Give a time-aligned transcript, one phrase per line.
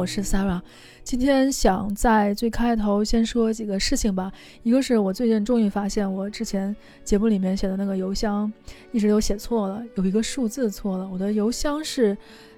[0.00, 0.62] 我是 Sarah。
[1.04, 4.32] 今天想在最开头先说几个事情吧。
[4.62, 8.50] 一个是我最近终于发现，我之前节目里面写的那个邮箱
[8.92, 11.06] 一直都写错了，有一个数字错了。
[11.06, 12.16] 我的邮箱是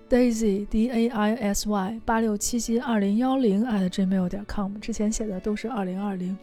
[0.09, 4.78] Daisy D A I S Y 八六七七二零幺零 at gmail 点 com。
[4.78, 6.38] 之前写的都是二零二零，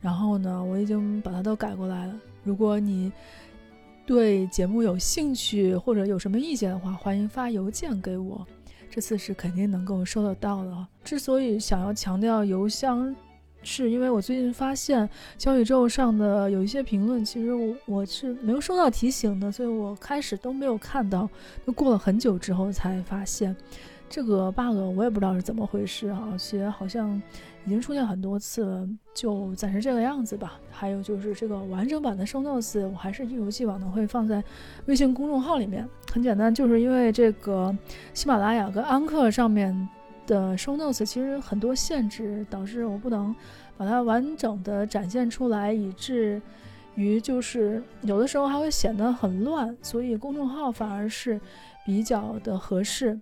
[0.00, 2.14] 然后呢，我已经把它都改过来了。
[2.44, 3.10] 如果你
[4.06, 8.46] 对节目有兴趣或者有什么意见的话，欢迎发邮件给我。
[8.98, 10.86] 这次是肯定能够收得到的。
[11.04, 13.14] 之所以想要强调邮箱，
[13.62, 21.30] 是因为我最近发现小宇宙上的有一些评论，其实我我是没有收到提醒的，所以我开始都没有看到，
[21.64, 23.54] 都过了很久之后才发现。
[24.08, 27.20] 这个 bug 我也不知道是怎么回事啊，而且好像
[27.66, 30.58] 已经出现很多次了，就暂时这个样子吧。
[30.70, 34.42] 还有就是这个完整版的 show notes，我还是一如既往的会放在
[34.86, 35.86] 微信公众号里面。
[36.10, 37.76] 很简单，就是因为这个
[38.14, 39.88] 喜马拉雅跟安克上面
[40.26, 43.34] 的 show notes 其实很多限制，导致我不能
[43.76, 46.40] 把它完整的展现出来，以至
[46.94, 51.38] 于就是有的时候还会显得很乱，所以公众号反而是
[51.84, 53.18] 比较的合适。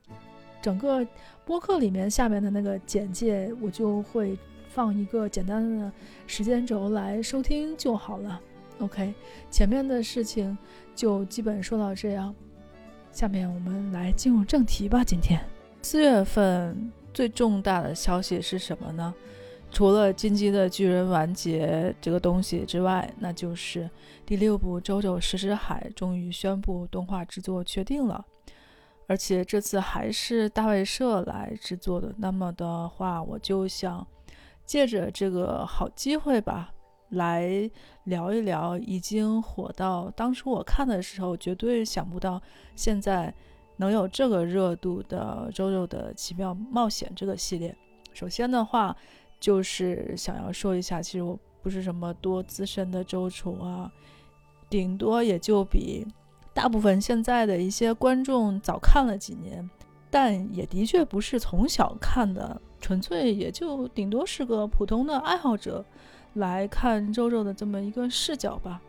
[0.67, 1.07] 整个
[1.45, 4.37] 播客里面下面的那个简介，我就会
[4.69, 5.93] 放一个简单的
[6.27, 8.41] 时间轴来收听就好了。
[8.81, 9.15] OK，
[9.49, 10.59] 前面的事情
[10.93, 12.35] 就基本说到这样，
[13.13, 15.05] 下面我们来进入正题吧。
[15.05, 15.41] 今天
[15.83, 19.15] 四月份最重大的消息是什么呢？
[19.71, 23.89] 除了《进击的巨人》完结这个东西之外，那就是
[24.27, 28.27] 第六部《周周石之海》终于宣布动画制作确定了。
[29.09, 34.05] 而且这次还是大卫社来制作的，那么的话，我就想
[34.65, 36.73] 借着这个好机会吧，
[37.11, 37.71] 来
[38.05, 42.43] 聊一聊已经火到当初我看的时候绝对想不到，
[42.75, 43.33] 现在
[43.77, 47.77] 能有这个热度的《周周的奇妙冒险》这个系列。
[48.13, 48.97] 首先的话，
[49.39, 53.93] 就是想要说一下，其实我不是什么多资深的周厨啊，
[54.69, 56.05] 顶多也就比。
[56.57, 59.69] 大部分现在的一些观众早看了几年，
[60.11, 65.85] 但也的确不是从小看的，纯粹也就顶多是个普通的爱好者
[66.33, 68.81] 来看周周的这么一个视角吧。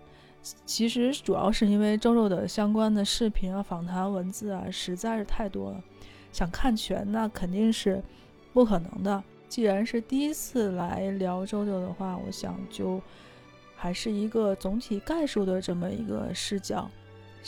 [0.66, 5.84] 其实主要是因为周周的相关的视频啊、访谈文字啊实在是太多了，
[6.31, 8.01] 想看全那肯定是
[8.53, 9.22] 不可能的。
[9.49, 13.01] 既然是第一次来聊周周的话，我想就
[13.75, 16.89] 还是一个总体概述的这么一个视角。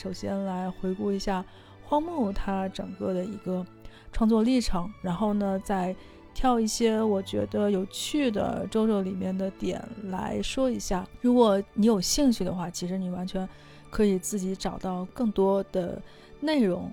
[0.02, 1.44] 首先来回顾一下
[1.84, 3.66] 荒木他整个的一个
[4.14, 5.94] 创作历程，然后呢再
[6.34, 11.06] 挑一些我觉得有趣的周周里面的点来说一下。
[11.20, 13.48] 如果你有兴趣的话，其实你完全
[13.90, 16.02] 可以自己找到更多的
[16.40, 16.90] 内容。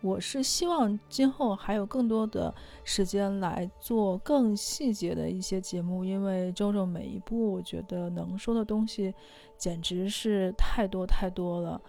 [0.00, 9.12] 我是希望今后还有更多的时间来做更细节的一些节目，因为周周每一部我觉得能说的东西
[9.58, 11.80] 简直是太多太多了。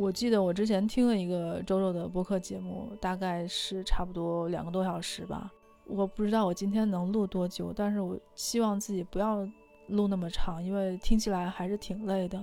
[0.00, 5.52] 我记得我之前听了一个周周的播客节目，大概是差不多两个多小时吧。
[5.84, 9.46] 我不知道我今天能录多久，但是我希望自己不要
[9.88, 12.42] 录那么长，因为听起来还是挺累的。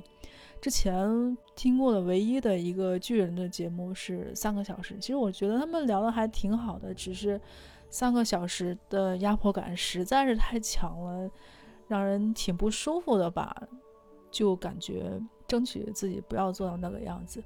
[0.61, 7.41] 之前听过的唯一的一个巨人的节目是三个小时，其实我觉得他们聊的还挺好的，只是
[7.89, 11.27] 三个小时的压迫感实在是太强了，
[11.87, 13.63] 让人挺不舒服的吧，
[14.29, 15.19] 就感觉。
[15.47, 17.41] 争取自己不要做到那个样子。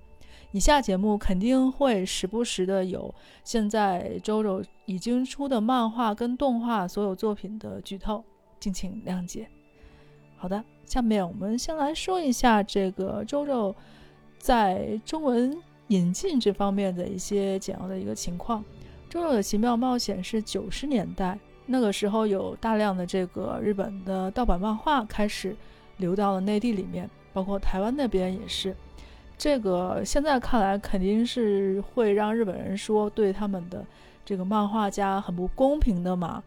[0.52, 3.14] 以下节目肯定会时不时的有
[3.44, 8.24] 现在周周已经出的漫画跟动画所有作品的剧透，
[8.60, 9.48] 敬请谅解。
[10.36, 13.74] 好的，下面我们先来说一下这个周周
[14.38, 15.58] 在中文
[15.88, 18.64] 引进这方面的一些简要的一个情况。
[19.10, 25.56] 周周的奇妙冒险是九十年代那个时候有大量的这个日本的盗版漫画开始
[25.98, 27.10] 流到了内地里面。
[27.34, 28.76] 包括台湾那边也是，
[29.42, 33.84] 这个现在看来肯定是会让日本人说对他们的
[34.24, 36.44] 这个漫画家很不公平的嘛，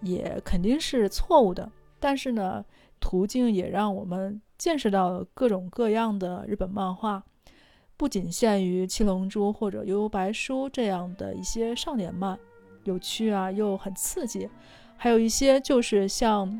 [0.00, 1.70] 也肯定是错误的。
[1.98, 2.64] 但是呢，
[2.98, 7.22] 途径也让我们见识到了各种各样的日本漫画，
[7.98, 12.38] 不仅限于《七龙珠》或者《悠悠白书》这样的一些少年漫，
[12.84, 14.48] 有趣啊又很刺激，
[14.96, 16.58] 还有一些就是像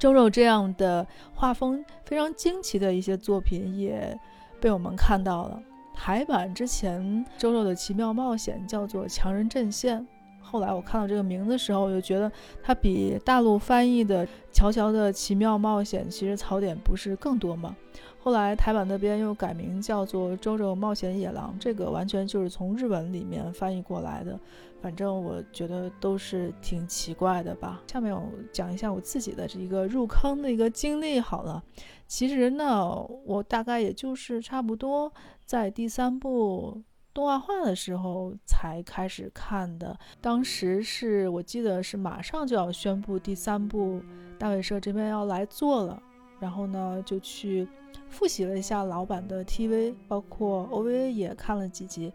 [0.00, 4.18] 周肉这样的画风非常惊奇的一些作品，也
[4.60, 5.62] 被我们看到了。
[5.94, 10.00] 台版之前周周的奇妙冒险叫做《强人阵线》。
[10.40, 12.30] 后来我看到这个名字的时候，我就觉得
[12.62, 17.74] 它比大陆翻译的《乔乔的奇妙冒险》其实槽点不是更多吗？
[18.20, 24.38] 后来台版那边又改名叫做《周周冒险野狼》，这个完全就是从日文里面翻译过来的。
[24.82, 27.82] 反正我觉得都是挺奇怪的吧。
[27.86, 31.62] 下面我讲一下我自己的这一个入坑的一个经历好了。
[32.06, 35.12] 其实呢，我大概也就是差不多
[35.44, 36.82] 在第三部。
[37.12, 44.02] 动画化的时候才开始看的，当时是我记得是马上就要宣布第三部，
[44.38, 46.02] 大尾社这边要来做了，
[46.38, 47.66] 然后呢就去
[48.10, 52.12] 复习了一下老版的 TV，包括 OVA 也看了几集。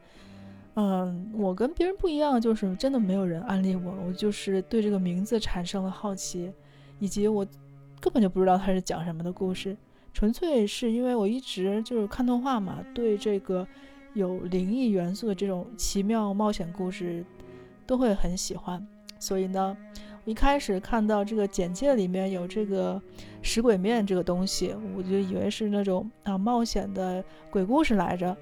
[0.76, 6.54] 嗯，我跟别人不一样，就是真的没有人安利我，我就是对这个名字产生了好奇，
[7.00, 7.44] 以及我
[8.02, 9.78] 根本就不知道它是讲什么的故事，
[10.14, 13.66] 纯粹是因为我一直就是看动画嘛，对这个。
[14.14, 17.24] 有灵异元素的这种奇妙冒险故事，
[17.88, 18.86] 都会很喜欢。
[19.18, 19.78] 所以呢，
[20.26, 23.02] 一开始看到这个简介里面有这个
[23.42, 28.36] 食鬼面这个东西，我就以为是那种啊冒险的鬼故事来着，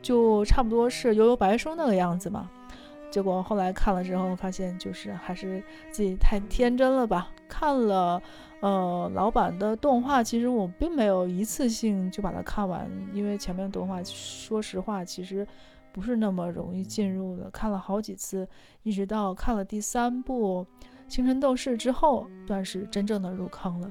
[0.00, 2.48] 就差不多是悠悠白书那个样子嘛。
[3.10, 5.60] 结果后来看了之后，发现就是还是
[5.90, 7.32] 自己太天真了吧。
[7.50, 8.22] 看了。
[8.60, 15.46] 呃，老版的动画其实我并没有一次性就把它看完，因为前面动画说实话其实
[15.94, 18.46] 不是那么容易进入的，看了好几次，
[18.82, 20.62] 一直到看了第三部
[21.08, 23.90] 《星辰斗士》之后，算是真正的入坑了。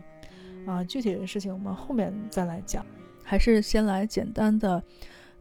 [0.68, 2.86] 啊，具体的事情我们后面再来讲，
[3.24, 4.84] 还是先来简单的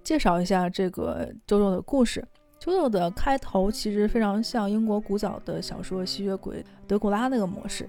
[0.03, 2.27] 介绍一下这个周周的故事。
[2.59, 7.87] 周周的开头其实非常像英国古早的小说《吸血鬼德古拉》那个模式。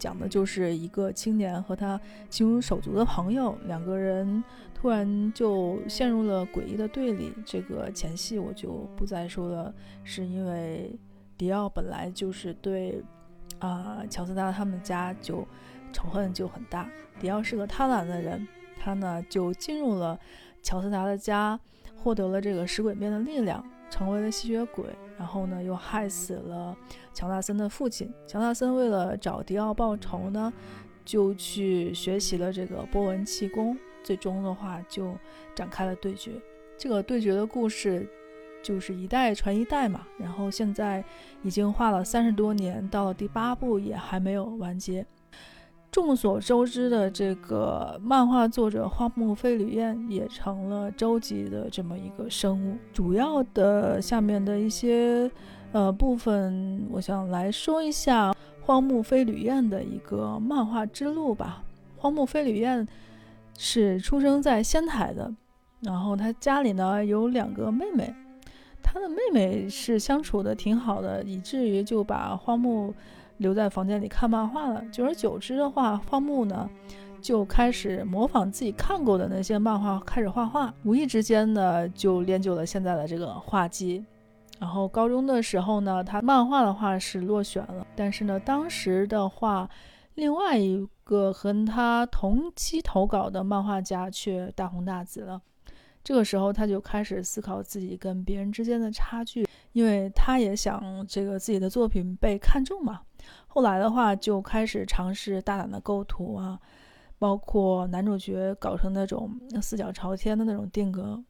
[0.00, 4.42] 讲的就是一个青年和他心如手足的朋友，两个人
[4.74, 7.32] 突然就陷入了诡异的对立。
[7.46, 10.98] 这个前戏我就不再说了，是因为
[11.36, 13.00] 迪奥本来就是对
[13.60, 15.46] 啊乔斯达他们家就
[15.92, 16.90] 仇恨就很大。
[17.20, 18.48] 迪奥是个贪婪的人，
[18.80, 20.18] 他呢就进入了
[20.62, 21.60] 乔斯达的家，
[21.94, 23.64] 获得了这个食鬼面的力量。
[23.90, 24.84] 成为了吸血鬼，
[25.20, 26.74] 然后呢，又害死了
[27.12, 28.10] 乔纳森的父亲。
[28.26, 30.50] 乔纳森为了找迪奥报仇呢，
[31.04, 35.14] 就去学习了这个波纹气功，最终的话就
[35.54, 36.32] 展开了对决。
[36.78, 38.08] 这个对决的故事
[38.62, 41.04] 就是一代传一代嘛，然后现在
[41.42, 45.04] 已经画了三十多年，到了第八部也还没有完结。
[45.90, 52.76] 众所周知的这个漫画作者荒木飞吕彦也成了周级的这么一个生物。
[52.92, 55.28] 主要的下面的一些
[55.72, 61.64] 呃部分，我想来说一下荒木飞吕彦的一个漫画之路吧。
[61.96, 62.86] 荒木飞吕彦
[63.58, 65.34] 是出生在仙台的，
[65.80, 68.14] 然后他家里呢有两个妹妹，
[68.80, 72.94] 他的妹妹是相处的挺好的，以至于就把荒木。
[73.40, 74.84] 留在房间里看漫画了。
[74.92, 76.68] 久而久之的话，荒木呢
[77.20, 80.72] 就开始模仿自己看过的那些漫画，开始画画。
[80.84, 84.04] 无意之间呢，就练就了现在的这个画技。
[84.58, 87.86] 然后高中的时候呢，他漫画的话是落选了。
[87.96, 89.68] 但是呢，当时的话，
[90.16, 95.40] 另外一个和他同期投稿的漫画家却大红大紫了。
[96.04, 103.00] 这个时候，他就开始思考自己跟别人之间的差距，因为他也想这个自己的作品被看中嘛。
[103.52, 106.58] 后来的话，就开始尝试大胆的构图啊，
[107.18, 109.28] 包括男主角搞成那种
[109.60, 111.20] 四脚朝天的那种定格。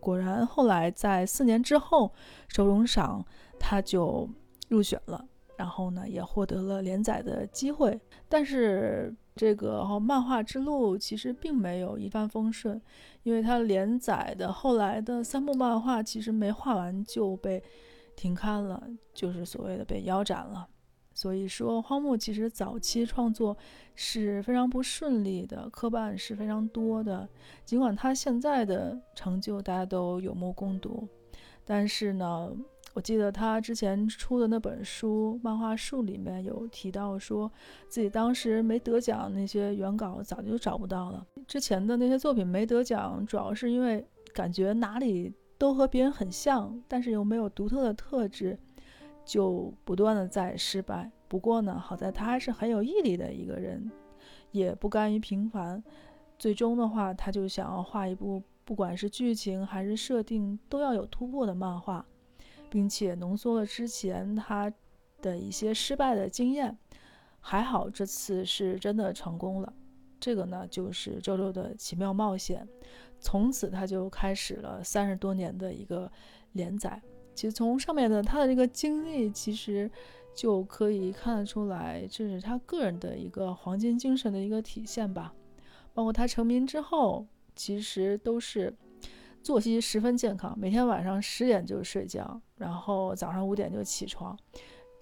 [0.00, 2.12] 果然，后来在四年之后，
[2.48, 3.24] 手冢赏
[3.56, 4.28] 他就
[4.68, 5.24] 入选了，
[5.56, 7.98] 然后呢，也获得了连载的机会。
[8.28, 12.82] 但是这个漫画之路其实并没有一帆风顺，
[13.22, 17.62] 因为他连载的后来的三部漫画其实没画完就被
[18.16, 18.82] 停刊了，
[19.14, 20.68] 就是所谓的被腰斩了。
[21.14, 23.56] 所以说，荒木其实早期创作
[23.94, 27.28] 是非常不顺利的，磕绊是非常多的。
[27.64, 31.08] 尽管他现在的成就大家都有目共睹，
[31.64, 32.50] 但是呢，
[32.94, 37.50] 我记得他之前出的那本书《漫画书》里面有提到，说
[37.88, 41.24] 自己当时没得奖，那些原稿早就找不到了。
[41.46, 48.58] 之前的那些作品没得奖，主要是因为感觉哪里都和别人很像，但是又没有独特的特质。
[49.24, 53.90] 就不断的在失败，不过呢，好在他还是很有毅力的一个人，
[54.50, 55.82] 也不甘于平凡。
[56.38, 62.04] 最终的话，他就想要画一部不管是剧情还是设定都要有突破的漫画，
[62.68, 64.72] 并且浓缩了之前他
[65.22, 66.76] 的一些失败的经验。
[67.40, 69.72] 还好这次是真的成功了。
[70.18, 72.66] 这个呢，就是周周的奇妙冒险。
[73.20, 76.10] 从此他就开始了三十多年的一个
[76.52, 77.00] 连载。
[77.34, 79.90] 其实从上面的他的这个经历，其实
[80.34, 85.34] 就可以看得出来，这是他个人的一个黄金精神的一个体现吧。
[85.92, 88.74] 包括他成名之后，其实都是
[89.42, 94.36] 作息十分健康，每天晚上十点就睡觉，然后早上五点就起床，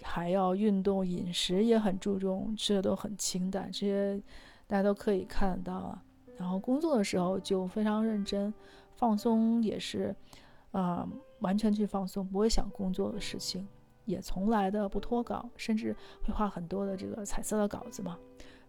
[0.02, 4.20] 还要运动，饮食也很注重，吃的都很清淡，这些
[4.66, 6.02] 大家都可以看得到啊。
[6.36, 8.52] 然后工作的时候就非常认真，
[8.96, 10.14] 放松也是，
[10.72, 11.08] 啊，
[11.42, 13.68] 完全去放松，不会想工作的事情，
[14.06, 15.94] 也从来的不脱稿，甚至
[16.24, 18.18] 会画很多的这个彩色的稿子嘛。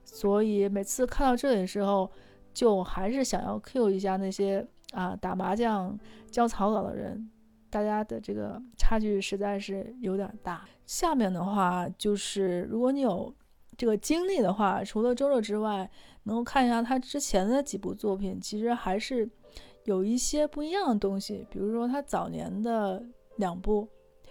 [0.04, 2.12] 所以每次看到这里的时候，
[2.54, 5.98] 就还是想要 Q 一下那些啊打麻将
[6.30, 7.30] 交草稿的人，
[7.70, 10.66] 大家的这个差距实在是有点大。
[10.86, 13.34] 下面的话就是，如果你有
[13.78, 15.90] 这个经历的话，除了周周之外，
[16.24, 19.28] 能够看一下他之前的几部作品，其实还是
[19.86, 21.46] 有一些不一样的东西。
[21.50, 23.04] 比如说他早年的
[23.38, 23.88] 两部《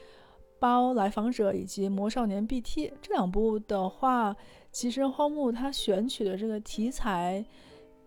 [0.59, 4.37] 包来访者》以及《魔少年 BT》这两部的话。
[4.75, 7.45] 其实荒木他选取的这个题材，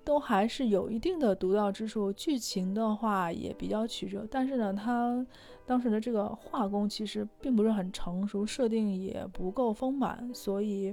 [0.04, 2.12] 都还是有一定的独到之处。
[2.12, 5.24] 剧情的话也比较曲折，但是呢，他
[5.64, 10.92] 当时的这个画工其实并不是很成熟，设定也不够丰满，所以，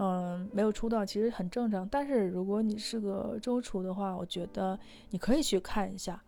[0.00, 1.86] 嗯，没有出道其实很正常。
[1.88, 4.78] 但是如果你是个周厨的话，我觉得
[5.10, 6.20] 你可以去看一下，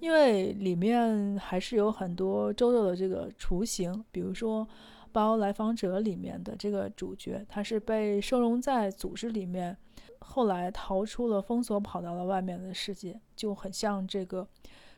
[0.00, 4.66] 因为里面还是有很多周周的这个雏形，比如说。
[5.12, 9.74] 包来访者里面的这个主角，他是被收容在组织里面，
[10.18, 14.46] 后来逃出了封锁，跑到了外面的世界，就很像这个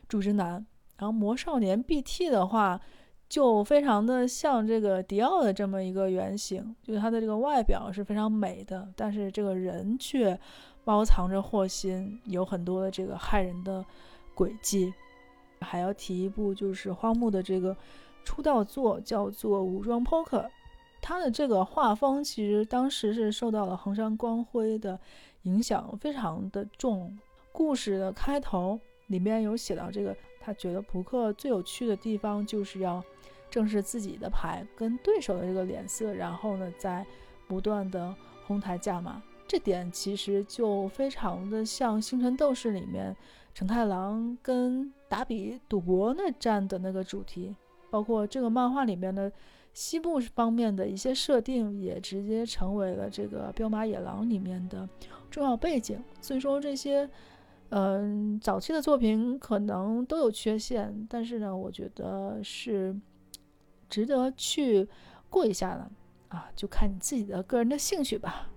[0.09, 0.55] 主之男。
[0.97, 2.81] 然后魔少年 BT 的话，
[3.29, 10.37] 就非常的像这个迪奥的这么一个原型，就是他的这个外表是非常美的，但是这个人却
[10.83, 13.85] 包藏着祸心，有很多的这个害人的
[14.35, 14.93] 诡计。
[15.61, 17.77] 还要提一部，就是荒木的这个。
[18.25, 20.43] 出道作叫做《武装 Poker》，
[21.01, 24.99] 他的这个画风其实当时是受到了横山光辉的
[25.43, 27.17] 影响，非常的重。
[27.51, 33.03] 故事的开头里面有写到这个，他觉得扑克最有趣的地方就是要
[33.49, 37.05] 正视自己的牌跟对手的这个脸色，然后呢再
[37.47, 38.15] 不断的
[38.45, 39.21] 哄抬价码。
[39.47, 43.15] 这点其实就非常的像《星辰斗士》里面
[43.53, 47.55] 承太郎跟达比赌博那战的那个主题。
[47.91, 49.31] 包括这个漫画里面的
[49.73, 54.87] 西部方面的一些设定，也直接成为了这个《彪马野狼》里面的
[55.31, 55.99] 重要背景。
[56.21, 57.09] 所以说这些，
[57.69, 62.95] 嗯，早期的作品可能都有缺陷，但是呢，我觉得是
[63.89, 64.87] 值得去
[65.29, 65.89] 过一下的
[66.29, 68.47] 啊，就看你自己的个人的兴趣吧。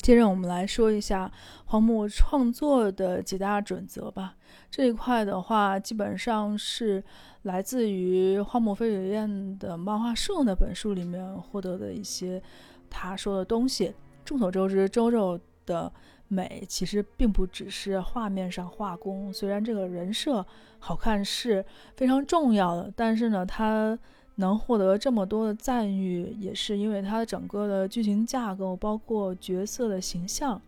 [0.00, 1.30] 接着我们来说一下
[1.66, 4.36] 荒木创作的几大准则吧。
[4.70, 7.02] 这一块的话，基本上是
[7.42, 12.40] 来自于荒木飞吕彦的漫画树那本书里面获得的一些
[12.88, 13.92] 他说的东西。
[14.24, 15.92] 众所周知，周周的
[16.28, 20.46] 美其实并不只是画面上画工，虽然这个人设
[20.78, 21.62] 好看是
[21.96, 23.98] 非常重要的，但是呢，他。
[24.38, 30.60] 能获得这么多的赞誉，也是因为它的整个的剧情架构，包括角色的形象，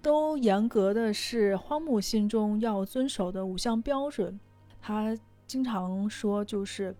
[0.00, 4.38] 都严格的是荒木心中要遵守的五项标准。
[4.80, 6.94] 他经常说，就是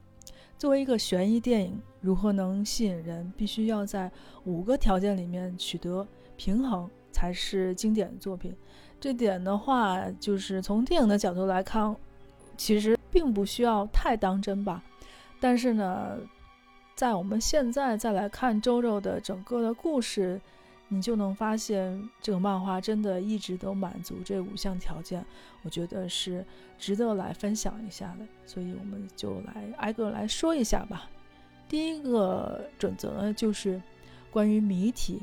[0.59, 4.11] 作为一个悬疑电影，如何能吸引人，必须要在
[4.45, 6.05] 五个条件里面取得
[6.37, 8.53] 平衡，才是经典作品。
[8.99, 11.95] 这点的话，就是从电影的角度来看，
[12.57, 14.83] 其实并不需要太当真吧。
[15.41, 16.19] 但是呢，
[16.95, 20.39] 在我们现在再来看周周的整个的故事，
[20.89, 25.25] 你就能发现这个漫画真的一直都满足这五项条件，
[25.63, 26.45] 我觉得是
[26.79, 28.27] 值得来分享一下的。
[28.45, 31.09] 所以我们就来挨个来说一下吧。
[31.69, 33.81] 第一个准则呢，就是
[34.31, 35.23] 关于谜题。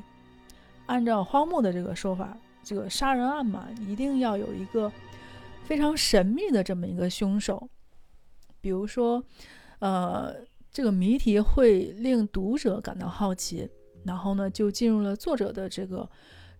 [0.87, 4.91] 按照荒木的这个说法，这个杀人案嘛，一定要有一个
[5.65, 7.69] 非常神秘的这么一个凶手，
[8.59, 9.23] 比如说。
[9.79, 10.33] 呃，
[10.71, 13.69] 这个谜题会令读者感到好奇，
[14.03, 16.09] 然后呢，就进入了作者的这个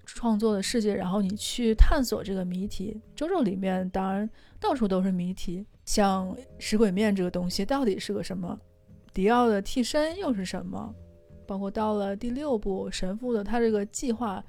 [0.06, 3.00] 创作的世界，然后你去探索这个谜题。
[3.16, 8.60] 周周里面当然到处都是谜题，像食鬼面这个东西到底是个什么？
[9.14, 10.94] 迪奥的替身又是什么？
[11.48, 14.44] 包括到了第六部神父的他这个计划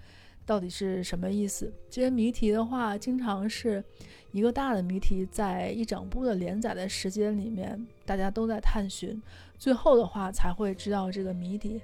[0.49, 1.71] 到底是什么意思？
[1.91, 3.85] 这些谜题的话，经常是
[4.33, 9.21] 一个大的谜题，在一整部的连载的时间里面，大家都在探寻，
[9.59, 11.79] 最后的话才会知道这个谜底。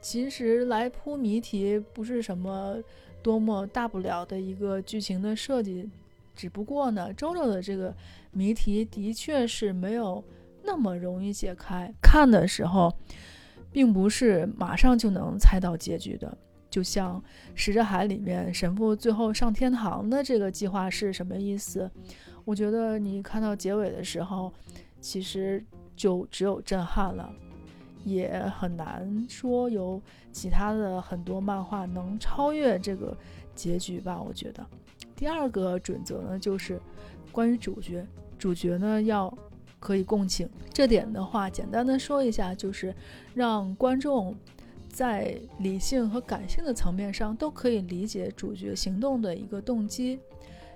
[0.00, 2.78] 其实来铺谜题不是什么
[3.22, 5.86] 多么大不了的一个剧情的设计，
[6.34, 7.94] 只不过呢，周周的这个
[8.32, 10.24] 谜题的确是没有
[10.64, 12.90] 那么容易解开，看的时候。
[13.72, 16.36] 并不是马上就能猜到结局的，
[16.70, 17.20] 就像
[17.54, 21.90] 《石着海》里面神父最后上天堂的这个计划是什么意思？
[22.44, 24.52] 我觉得你看到结尾的时候，
[25.00, 25.62] 其实
[25.96, 27.30] 就只有震撼了，
[28.04, 30.00] 也很难说有
[30.32, 33.16] 其他的很多漫画能超越这个
[33.54, 34.22] 结局吧。
[34.22, 34.64] 我觉得
[35.16, 36.80] 第二个准则呢，就是
[37.32, 38.06] 关于主角，
[38.38, 39.36] 主角呢要。
[39.82, 42.94] 可以共情，这点的话，简单的说一下，就是
[43.32, 44.36] 让观众
[44.92, 50.20] 在理性和感性的层面上都可以理解主角行动的一个动机。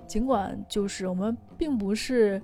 [0.06, 2.40] 尽管就是我们并不是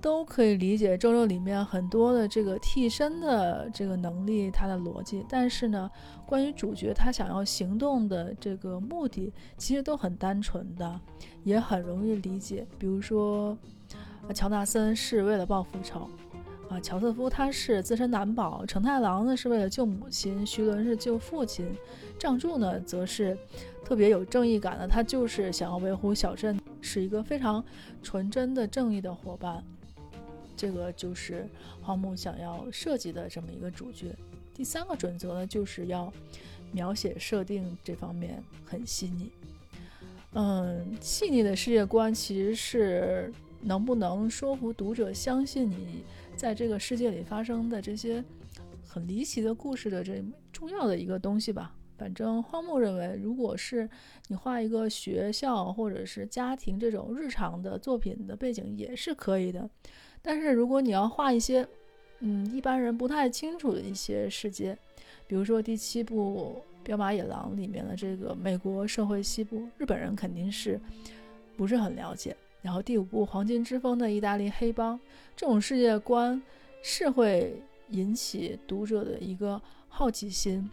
[0.00, 5.90] 都可以理解周周里面很多的这个替身的这个能力，它的逻辑，但是呢，
[6.26, 11.00] 关于主角他想要行动的这个目的，其实都很单纯的，
[11.44, 12.66] 也很容易理解。
[12.78, 13.56] 比如说。
[14.34, 16.10] 乔纳森是为了报复仇，
[16.68, 21.64] 啊，乔瑟夫他是自身难保，成太郎呢是为了救母亲，徐伦是救父亲，
[22.18, 23.38] 仗助呢则是
[23.84, 27.64] 特别有正义感的，他就是想要维护小镇，是一个非常
[28.02, 29.62] 纯真的正义的伙伴。
[30.56, 31.46] 这个就是
[31.80, 34.06] 荒木想要设计的这么一个主角。
[34.52, 36.12] 第三个准则呢，就是要
[36.72, 39.30] 描写设定这方面很细腻。
[40.32, 43.32] 嗯，细腻的世界观其实是。
[43.62, 46.04] 能不能说服读者相信你
[46.36, 48.22] 在这个世界里发生的这些
[48.86, 51.74] 很离奇的故事的这重要的一个东西吧？
[51.96, 53.88] 反正荒木认为，如果是
[54.28, 59.68] 你画一个学校或者是家庭这种日常的作品的背景也是可以的，
[60.20, 61.66] 但是如果你要画一些
[62.20, 64.76] 嗯一般人不太清楚的一些世界，
[65.26, 70.78] 比如说第七部《彪马野狼》里面的这个美国社会西部，日本人肯定是
[71.56, 72.36] 不是很了解。
[72.66, 74.98] 然后第五部《黄金之风》的意大利黑帮，
[75.36, 76.42] 这种世界观
[76.82, 80.68] 是会引起读者的一个好奇心，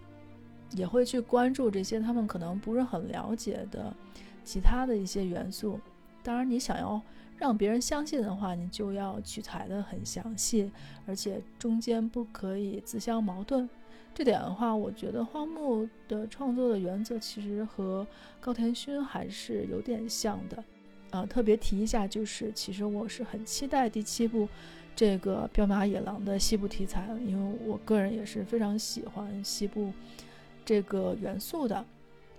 [0.72, 3.96] 也会去关注这些他们可能不是很了解的
[4.44, 5.80] 其他的一些元素。
[6.24, 7.00] 当然，你想要
[7.38, 10.72] 让别人相信的话，你就要取材的很详细，
[11.06, 13.70] 而且中间不可以自相矛盾。
[14.16, 18.08] 这点的话，我觉得荒木的创作的原则其实和
[18.40, 20.64] 高田勋还是有点像的。
[21.14, 24.50] 呃，特别提一下，就是其实我是很期待第七部
[24.96, 29.94] 这个彪马野狼的西部题材，因为我个人也是非常喜欢西部
[30.66, 31.86] 这个元素的。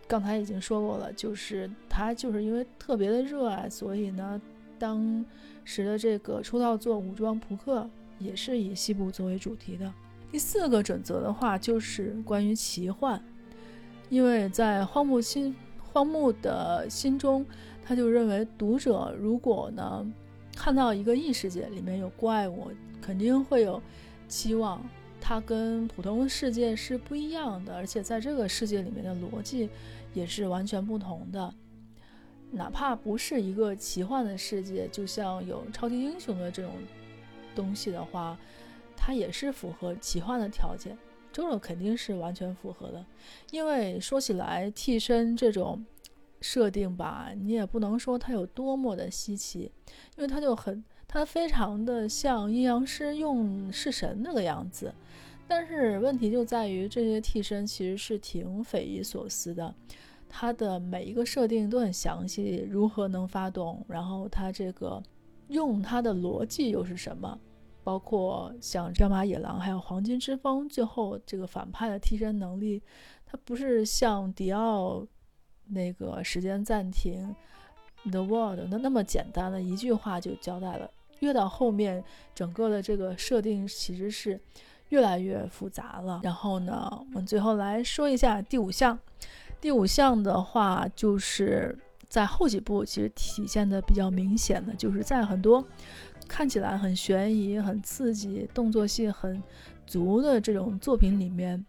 [0.08, 4.42] 刚才已经说过了，就是他就是因为特别的热爱，所以呢，
[4.76, 5.24] 当
[5.62, 7.82] 时的这个出道作《武装扑克》
[8.18, 9.94] 也是以西部作为主题的。
[10.32, 13.22] 第四个准则的话，就是关于奇幻，
[14.08, 17.46] 因为在荒木心荒木的心中。
[17.86, 20.10] 他就认为，读者如果呢
[20.56, 22.70] 看到一个异世界里面有怪物，
[23.02, 23.82] 肯定会有
[24.26, 24.82] 期望，
[25.20, 29.68] 它跟普通世界是不一样的，而且在这个世界里面的逻辑
[30.14, 31.52] 也是完全不同的。
[32.50, 36.72] 哪怕不是一个奇幻的世界，就像有超级英雄的这种
[37.54, 38.38] 东西的话，
[38.96, 40.96] 它也是符合奇幻的条件。
[41.32, 43.04] 周周肯定是完全符合的，
[43.50, 45.84] 因为说起来替身这种。
[46.44, 49.72] 设定吧，你也不能说它有多么的稀奇，
[50.14, 54.92] 因为它就很，它非常的像阴阳师用式神那个样子。
[55.48, 59.74] 但是问题就在于这些替身其实是挺匪夷所思的，
[60.28, 65.02] 它的每一个设定都很详细，如何能发动，然后它这个
[65.48, 67.40] 用它的逻辑又是什么？
[67.82, 72.82] 包括像彪马野狼还有黄金之风，最后这个反派的替身能力，
[73.24, 75.06] 它不是像迪奥。
[75.66, 77.34] 那个时间暂停
[78.10, 80.90] ，The World，那那么简单的一句话就交代了。
[81.20, 84.38] 越到后面，整个的这个设定其实是
[84.90, 86.20] 越来越复杂了。
[86.22, 88.98] 然后呢，我们最后来说一下第五项。
[89.60, 95.64] 第五项的话，就是在后几部其实体现的比较明显的，就是在很多
[96.28, 99.42] 看起来很悬疑、很刺激、动作戏很
[99.86, 101.64] 足的这种作品里面。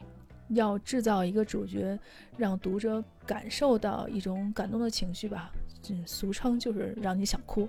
[0.49, 1.97] 要制造一个主角，
[2.38, 5.51] 让读者感受到一种感动的情绪吧，
[5.89, 7.67] 嗯，俗称就是让你想哭。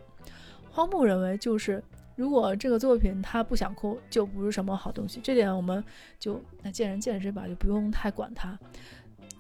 [0.71, 1.83] 荒木认为，就是
[2.15, 5.21] 如果这个作品他不想哭，就不是什么好东西。
[5.23, 5.83] 这点我们
[6.19, 8.59] 就那见仁见智吧，就不用太管他。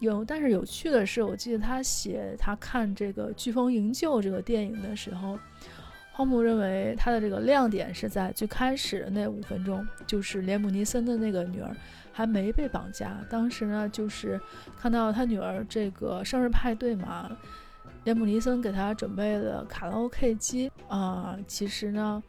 [0.00, 5.38] 有，但是有趣的是，我记得他写他看这个《飓风营救》这个电影的时候，
[6.12, 11.74] 荒木认为他的这个亮点是在最开始的那五分钟，就是连姆尼森的那个女儿
[12.16, 13.20] 还没被绑架。
[13.28, 14.40] 当时呢，就是
[14.74, 17.30] 看到他女儿这个生日派对嘛，
[18.04, 21.38] 连姆尼森给他准备了卡拉 OK 机啊。
[21.46, 22.22] 其实呢。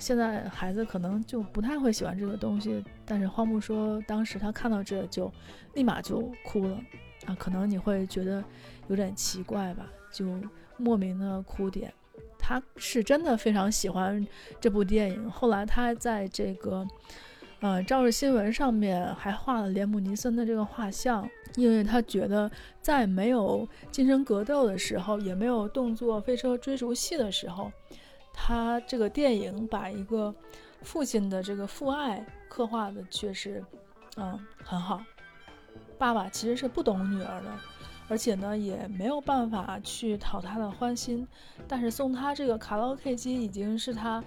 [0.00, 5.28] 现在孩子可能就不太会喜欢这个东西，但是荒木说，当时他看到这就
[5.74, 6.80] 立马就哭了
[7.26, 8.44] 啊，可能你会觉得
[8.86, 10.24] 有点奇怪吧，就
[10.76, 11.92] 莫名的哭点。
[12.38, 14.24] 他是真的非常喜欢
[14.60, 16.86] 这部电影，后来他在这个
[17.60, 27.70] 呃照着新闻上面还画了连姆尼森的这个画像，因为他觉得在没有精神格斗的时候，也没有动作飞车追逐戏的时候。
[28.32, 30.32] 他这个电影把一个
[30.82, 33.64] 父亲的这个父爱刻画的确实，
[34.16, 35.02] 嗯，很好。
[35.98, 37.50] 爸爸其实是不懂女儿的，
[38.08, 41.26] 而且呢也没有办法去讨她的欢心。
[41.66, 44.22] 但是送她这个卡拉 OK 机已经是他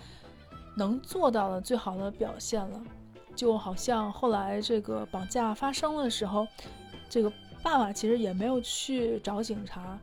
[0.76, 2.84] 能做到的最好的表现了。
[3.36, 6.48] 就好像后来这个绑架发生的时候，
[7.10, 7.32] 这个
[7.64, 9.98] 爸爸其实也没有去找警察。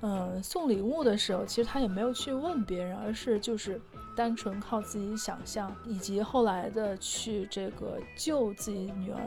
[0.00, 3.80] 嗯，送礼物的时候，其实他也没有去问别人，而是就是
[4.14, 9.20] 单纯靠自己想象，以及后来的去这个救自己女儿，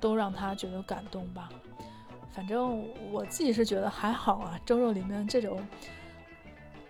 [0.00, 1.50] 都让他觉得感动吧。
[2.30, 4.58] 反正我自己是觉得还好啊。
[4.64, 5.60] 周肉里面这种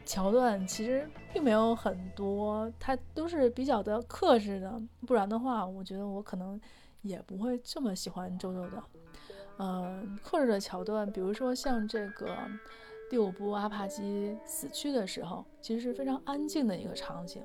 [0.05, 6.61] 桥段其实并没有很多，他都是比较的克制的，不然的话，我觉得我可能
[7.03, 8.83] 也不会这么喜欢周周的。
[9.59, 12.37] 嗯，克制的桥段，比如说像这个。
[13.11, 17.45] 第五部阿帕基死去的时候，其实是非常安静的一个场景。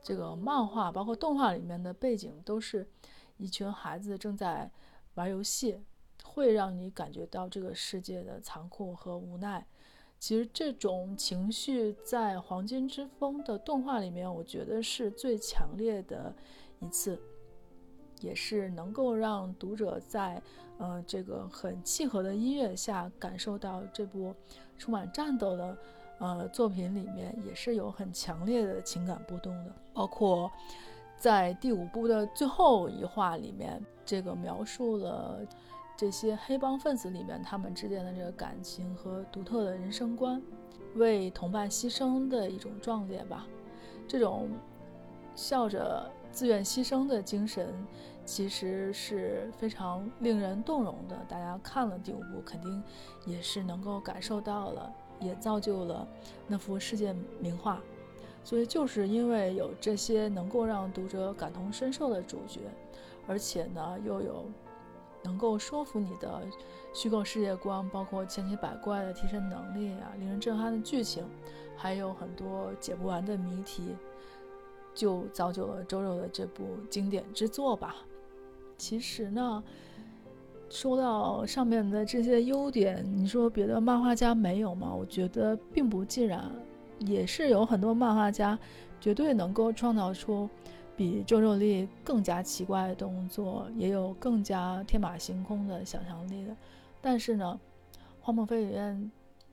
[0.00, 2.88] 这个漫画包括动画里面的背景都是
[3.36, 4.70] 一群孩子正在
[5.16, 5.78] 玩游戏，
[6.22, 9.66] 会让你感觉到这个世界的残酷和无奈。
[10.24, 16.34] 其实这种情绪在《黄金之风》的动画里面，我觉得是最强烈的
[16.80, 17.20] 一次，
[18.22, 20.42] 也是能够让读者在
[20.78, 24.34] 呃这个很契合的音乐下感受到这部。
[24.78, 25.76] 充满战斗的，
[26.18, 30.50] 呃，作品里面也是有很强烈的情感波动的，包括
[31.18, 35.46] 在第五部的最后一话里面，这个描述了
[35.96, 40.42] 这些黑帮分子里面他们之间的这个感情和独特的人生观，
[40.96, 43.46] 为同伴牺牲的一种壮烈吧，
[44.08, 44.48] 这种
[45.34, 47.72] 笑着自愿牺牲的精神。
[48.26, 51.14] 其实是非常令人动容的。
[51.28, 52.82] 大家看了第五部，肯定
[53.26, 56.08] 也是能够感受到了，也造就了
[56.46, 57.82] 那幅世界名画。
[58.42, 62.60] 所以，就是因为有这些能够让读者感同身受的主角，
[63.26, 64.46] 而且呢，又有
[65.24, 66.42] 能够说服你的
[66.92, 71.24] 虚构世界观，包括千奇百怪的替身能力啊，令人震撼的剧情，
[71.76, 73.96] 还有很多解不完的谜题，
[74.94, 77.96] 就造就了周肉的这部经典之作吧。
[78.76, 79.62] 其实呢，
[80.68, 84.94] 说到上面的这些优点，你说别的漫画家没有吗？
[84.94, 86.50] 我觉得并不尽然，
[86.98, 88.58] 也是有很多漫画家
[89.00, 90.48] 绝对能够创造出
[90.96, 96.56] 比周周力更加奇怪的动作，也有更加天马行空的想象力的。
[97.00, 97.60] 但是呢，
[98.20, 99.10] 荒漠飞吕彦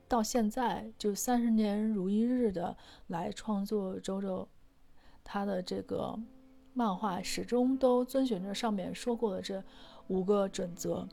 [0.08, 2.76] 到现在就三十年如一日的
[3.08, 4.48] 来创作周周，
[5.22, 6.18] 他的这个。
[6.74, 9.62] 漫画始终都遵循着上面说过的这
[10.06, 11.06] 五个准则，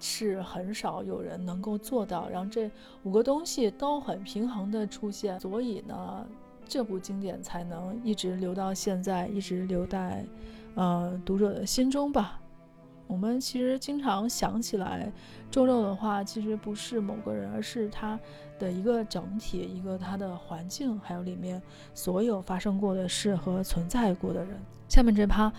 [0.00, 2.70] 是很少有人能够做到，让这
[3.02, 5.38] 五个东西都很平衡的出现。
[5.38, 6.26] 所以呢，
[6.66, 10.24] 这部经典才能一直留到现在，一直留在
[10.74, 12.38] 呃读者的心中吧。
[13.08, 15.12] 我们其实经常想起来
[15.50, 18.18] 周六的话，其实不是某个人，而是他
[18.58, 21.60] 的一个整体，一个他的环境，还有里面
[21.92, 24.56] 所有发生过的事和存在过的人。
[24.88, 25.52] 下面这趴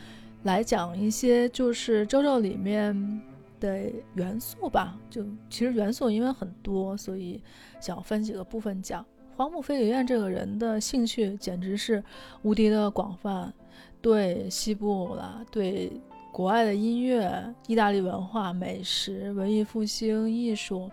[0.44, 3.22] 来讲一些就是周六里面
[3.60, 4.98] 的元素吧。
[5.08, 7.40] 就其实元素因为很多，所以
[7.80, 9.06] 想分几个部分讲。
[9.36, 12.04] 荒木飞吕彦这个人的兴趣简直是
[12.42, 13.54] 无敌的广泛，
[14.02, 15.92] 对西部啦，对。
[16.32, 20.90] 国外的音乐、意大利文化、美食、文艺复兴、艺术，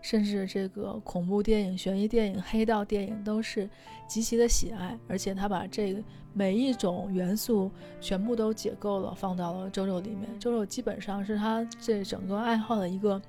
[0.00, 3.68] 甚至这个恐怖电影、悬疑电影、黑道电影，都是
[4.06, 4.98] 极其的喜爱。
[5.06, 7.70] 而且他把这个每一种元素
[8.00, 10.40] 全部都解构了，放到了周周里面。
[10.40, 13.20] 周周基本上是他这整个爱好的一个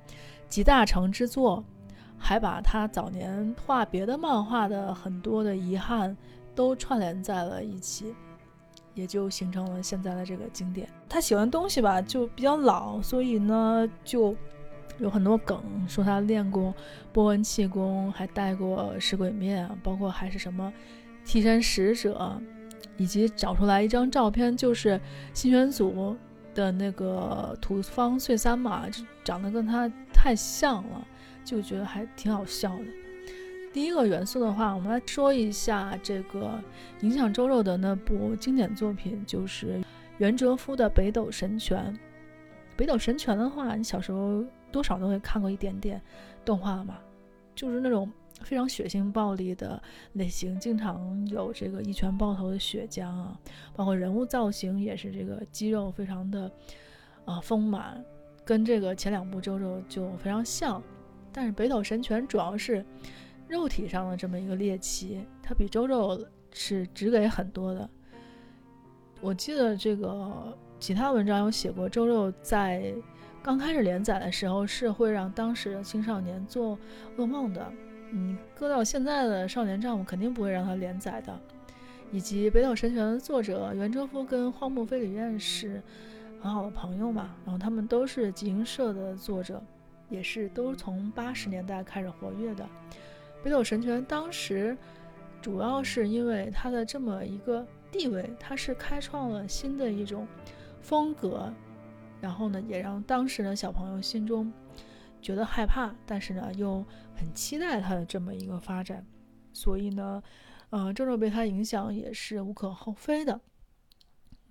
[0.48, 1.62] 集大成之作，
[2.20, 6.16] 还把他早年画别的漫画的很多的遗憾
[6.54, 8.14] 都串联在了一起。
[8.92, 10.86] 也就形成了现在的这个经典。
[11.08, 14.34] 他喜欢的东西吧，就比较老，所以呢，就
[14.98, 16.74] 有很多梗，说他练过
[17.12, 20.70] 波纹气功，还带过食鬼面，包括还是什么
[21.24, 22.36] 替身使者，
[22.96, 25.00] 以及找出来一张照片，就是
[25.32, 26.16] 新选组
[26.52, 28.86] 的那个土方岁三嘛，
[29.24, 31.06] 长得跟他太像了，
[31.44, 32.84] 就觉得还挺好笑的。
[33.72, 36.60] 第一个元素的话，我们来说一下这个
[37.02, 39.80] 影响周肉的那部经典作品，就是
[40.18, 41.94] 袁哲夫的《北斗神拳》。
[42.76, 46.02] 《北斗神拳》的话，你小时候多少都会看过一点点
[46.44, 46.98] 动画嘛，
[47.54, 48.10] 就是那种
[48.42, 49.80] 非常血腥暴力的
[50.14, 53.38] 类型，经常有这个一拳爆头的血浆啊，
[53.76, 56.50] 包括人物造型也是这个肌肉非常的
[57.24, 58.04] 啊丰满，
[58.44, 60.82] 跟这个前两部周肉就非常像。
[61.32, 62.84] 但是《北斗神拳》主要是。
[63.48, 67.90] 肉体上的这么一个猎奇，它比周肉是直给很多的。
[69.20, 72.94] 我记得这个其他文章有写过，周肉在
[73.42, 76.78] 刚开始连载的时候是会让当时的青少年做
[77.18, 77.72] 噩梦的。
[78.12, 81.36] 嗯搁到现在的少年战，我肯定不会让他连载的。
[82.12, 85.82] 以及《北斗神拳》的作者袁哲夫跟荒木飞吕彦是
[86.40, 89.60] 很好的朋友嘛，然后他们都是集英社的作者，
[90.10, 92.68] 也是都从八十年代开始活跃的。
[93.42, 94.76] 北斗神拳当时
[95.40, 100.28] 主要是因为它的这么一个地位，它是开创了新的一种
[100.82, 101.50] 风格，
[102.20, 104.52] 然后呢，也让当时的小朋友心中
[105.22, 109.06] 觉得害怕，但是呢，又很期待它的这么一个发展。
[109.52, 110.22] 所以呢，
[110.70, 113.40] 呃，周周被它影响也是无可厚非的。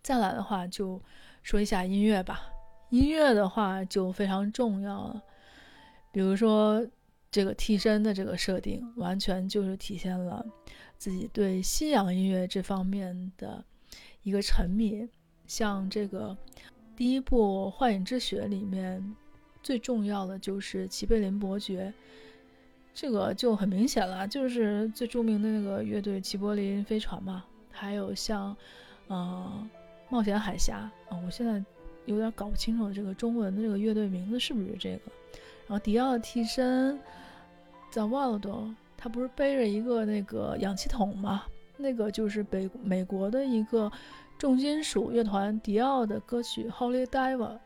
[0.02, 1.02] 再来的话，就
[1.44, 2.42] 说一下音乐吧。
[2.90, 5.24] 音乐的话就非常重要了，
[6.12, 6.86] 比如说。
[7.32, 10.44] 这个替身的这个设定，完全就是体现了
[10.98, 13.64] 自己对西洋音乐这方面的
[14.24, 15.08] 一个沉迷。
[15.46, 16.36] 像这个
[16.96, 19.16] 第一部《幻影之血》里面，
[19.62, 21.94] 最重要的就是齐贝林伯爵，
[22.96, 27.46] 这个就很明显了，就是最著名的那个乐队齐柏林飞船嘛。
[27.70, 28.58] 还有像，
[29.10, 29.70] 嗯，
[30.10, 31.64] 冒险海峡啊，我现在
[32.08, 35.12] 有点搞不清楚这个中文的这个乐队名字是不是这个。
[35.70, 37.00] 然后迪奥的替身。
[37.92, 41.44] 在 Wild，他不是背着一个那个氧气筒吗？
[41.78, 43.92] 那个就是北美国的一个
[44.38, 47.58] 重金属乐团迪奥的歌曲 Holy Diver。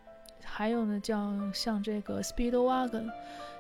[0.44, 3.10] 还有呢，叫像这个 Speedwagon，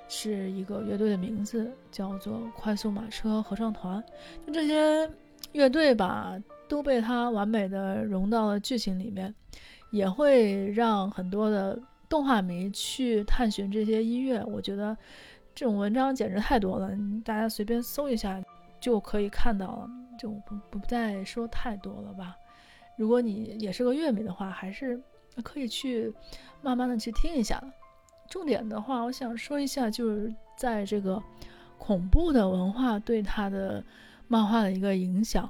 [0.08, 4.04] 是一个乐队的名字，叫做快速马车合唱团。
[4.46, 5.10] 就这些
[5.54, 9.34] 乐队吧，都被他完美的融到了剧情里面，
[9.92, 11.78] 也会让很多的
[12.14, 14.44] 动画迷去探寻这些音乐。
[14.46, 14.96] 我觉得。
[15.56, 16.90] 这种文章简直太多了，
[17.24, 18.44] 大家随便搜一下
[18.80, 22.36] 就可以看到了，就不不再说太多了吧。
[22.98, 25.00] 如果你也是个乐迷的话，还是
[25.44, 26.12] 可以去
[26.64, 27.68] 慢慢的去听一下的。
[28.28, 31.22] 重点的话，我想说一下，就是在这个
[31.78, 33.86] 恐怖的文化对他的
[34.28, 35.48] 漫画的一个影响。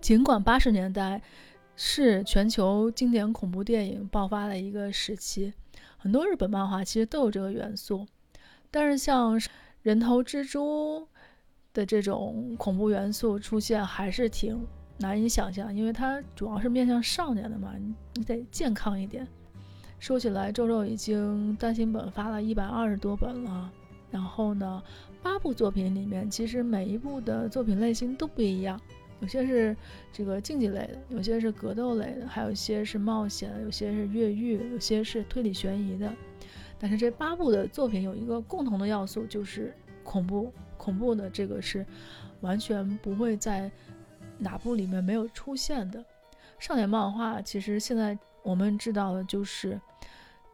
[0.00, 1.20] 尽管八十年代
[1.76, 5.52] 是全球经典恐怖电影爆发的一个时期，
[5.96, 8.06] 很多日本漫画其实都有这个元素。
[8.70, 9.40] 但是像
[9.82, 11.06] 人头蜘蛛
[11.72, 14.64] 的这种恐怖元素出现，还是挺
[14.98, 19.26] 难以想象，因为它主要是面向少年的嘛，你你得健康一点。
[19.98, 23.72] 说起来，周周已经单行本发了一百二十多本了，
[24.10, 24.82] 然后呢，
[25.22, 28.80] 八部作品里面，其实每一部的作品类型都不一样，
[29.24, 29.74] 有些是
[30.12, 36.12] 这个竞技类的，有些是格斗类的，还有一些是冒险，有些是越狱，有些是推理悬疑的。
[36.78, 40.52] 但是这八部的作品有一个共同的要素，就是恐怖。
[40.76, 41.86] 恐怖的这个是
[42.42, 43.70] 完全不会在
[44.36, 46.04] 哪部里面没有出现的。
[46.58, 49.80] 少年漫画其实现在我们知道的就是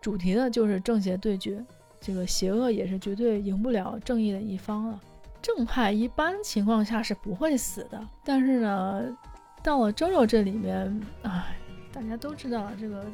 [0.01, 1.61] 主题的就是正邪对决，
[2.01, 5.01] 这个邪恶也是绝对赢不了正义的一方了。
[5.43, 9.17] 正派一般情况下是不会死的，但是呢，
[9.63, 11.57] 到了周周这里面，哎，
[11.93, 13.05] 大家都知道这个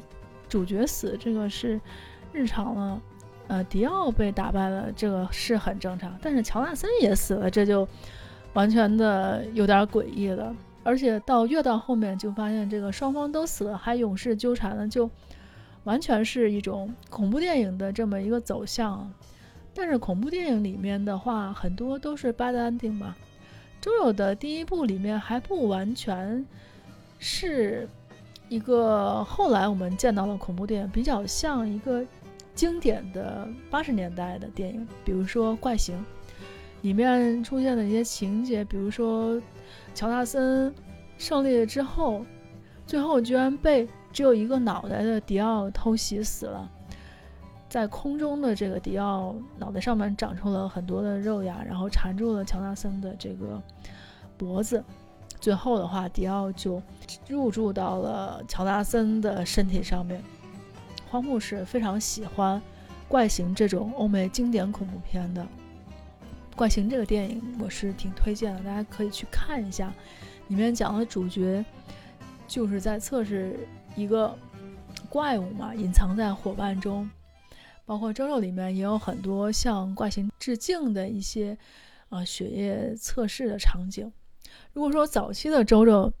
[0.47, 1.79] 主角死，这个是。
[2.33, 3.01] 日常了，
[3.47, 6.15] 呃，迪奥被打败了，这个是很正常。
[6.21, 7.87] 但是乔纳森也死了，这就
[8.53, 10.53] 完全的有点诡异了。
[10.83, 15.09] 而且到越到后面，就发现这个双方都死了，还永世纠缠了，就
[15.85, 19.11] 完全是一种恐怖电影的这么一个走向。
[19.77, 23.15] 但是恐怖电影里面的话，很多都是 bad ending 嘛。
[23.79, 26.43] 周有的第一部里面还不完全
[27.19, 27.87] 是
[28.49, 32.03] 一个后来我们见到的恐怖电影，比较像一个。
[32.55, 35.95] 经典的八十年代的电影，比如说《怪形》，
[36.81, 39.39] 里面出现的一些情节，比如说
[39.93, 40.73] 乔纳森
[41.19, 42.25] 胜利了之后，
[42.87, 46.67] 最后居然被只有一个脑袋的迪奥偷袭死了。
[47.69, 53.61] 在空中的这个迪奥脑袋上面长出了很多的肉芽，然后缠住了乔纳森的这个
[54.37, 54.83] 脖子。
[55.39, 56.81] 最后的话，迪奥就
[57.27, 60.23] 入住到了乔纳森的身体上面。
[61.09, 62.61] 荒木是非常喜欢
[63.07, 65.45] 怪形这种欧美经典恐怖片的。
[66.55, 69.93] 怪形这个电影我是挺推荐的，大家可以去看一下。
[70.47, 71.63] 里面讲的主角
[72.47, 74.35] 就是在测试一个
[75.09, 77.09] 怪物嘛，隐藏在伙伴中。
[77.87, 81.57] 包括周周里面也有很多向怪形致敬的一些
[82.09, 84.11] 啊血液测试的场景。
[84.73, 86.11] 如果说早期的周周，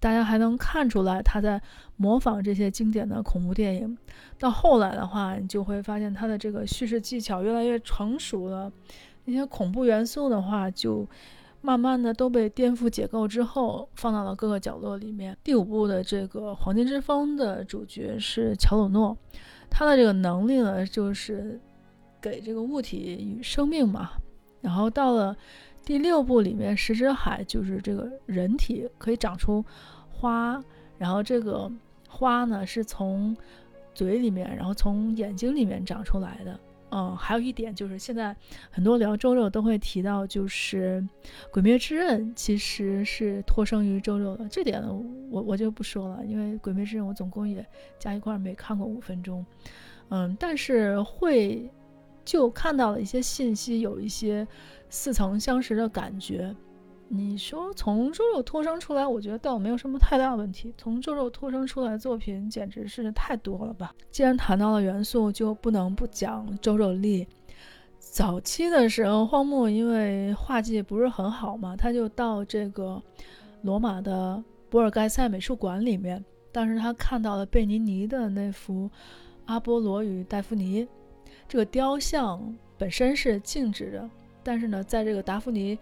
[0.00, 1.60] 大家还能看出来他在
[1.96, 3.98] 模仿这些经典的恐怖电影，
[4.38, 8.72] 到后来的话，你就会发现他的这个叙事技巧越来越成熟了。
[9.26, 11.06] 那些恐怖元素的话，就
[11.60, 15.36] 慢慢的都被颠覆解构之后，放到了各个角落里面。
[15.44, 19.14] 第五部的这个《黄金之风》的主角是乔鲁诺。
[19.76, 21.60] 他的这个能力呢，就是
[22.22, 24.10] 给这个物体与生命嘛。
[24.60, 25.36] 然后到了
[25.84, 29.64] 第六部里面，石之海就是这个人体可以长出
[30.12, 30.62] 花，
[30.96, 31.68] 然后这个
[32.08, 33.36] 花呢是从
[33.92, 36.56] 嘴里面，然后从眼睛里面长出来的。
[36.96, 38.36] 嗯，还有一点就是现在
[38.70, 41.04] 很多聊周六都会提到，就是
[41.50, 44.48] 《鬼灭之刃》其实是托生于周六的。
[44.48, 44.80] 这点，
[45.28, 47.66] 我我就不说了，因为《鬼灭之刃》我总共也
[47.98, 49.44] 加一块没看过五分钟。
[50.10, 51.68] 嗯，但是会
[52.24, 54.46] 就看到了一些信息，有一些
[54.88, 56.54] 似曾相识的感觉。
[57.08, 60.72] 你说从周肉脱生出来，我觉得倒没有什么太大问题。
[60.76, 63.94] 从周肉脱生出来的作品简直是太多了吧！
[64.10, 67.28] 既然谈到了元素，就不能不讲周肉力。
[67.98, 73.00] 早期的时候，荒木因为画技不是很好嘛，他就到这个
[73.62, 78.88] 罗马的博尔盖塞美术馆里面，当时他看到了贝尼尼的那幅
[79.44, 80.84] 《阿波罗与戴芙妮》
[81.46, 84.10] 这个雕像，本身是静止的，
[84.42, 85.78] 但是呢，在这个达芙妮。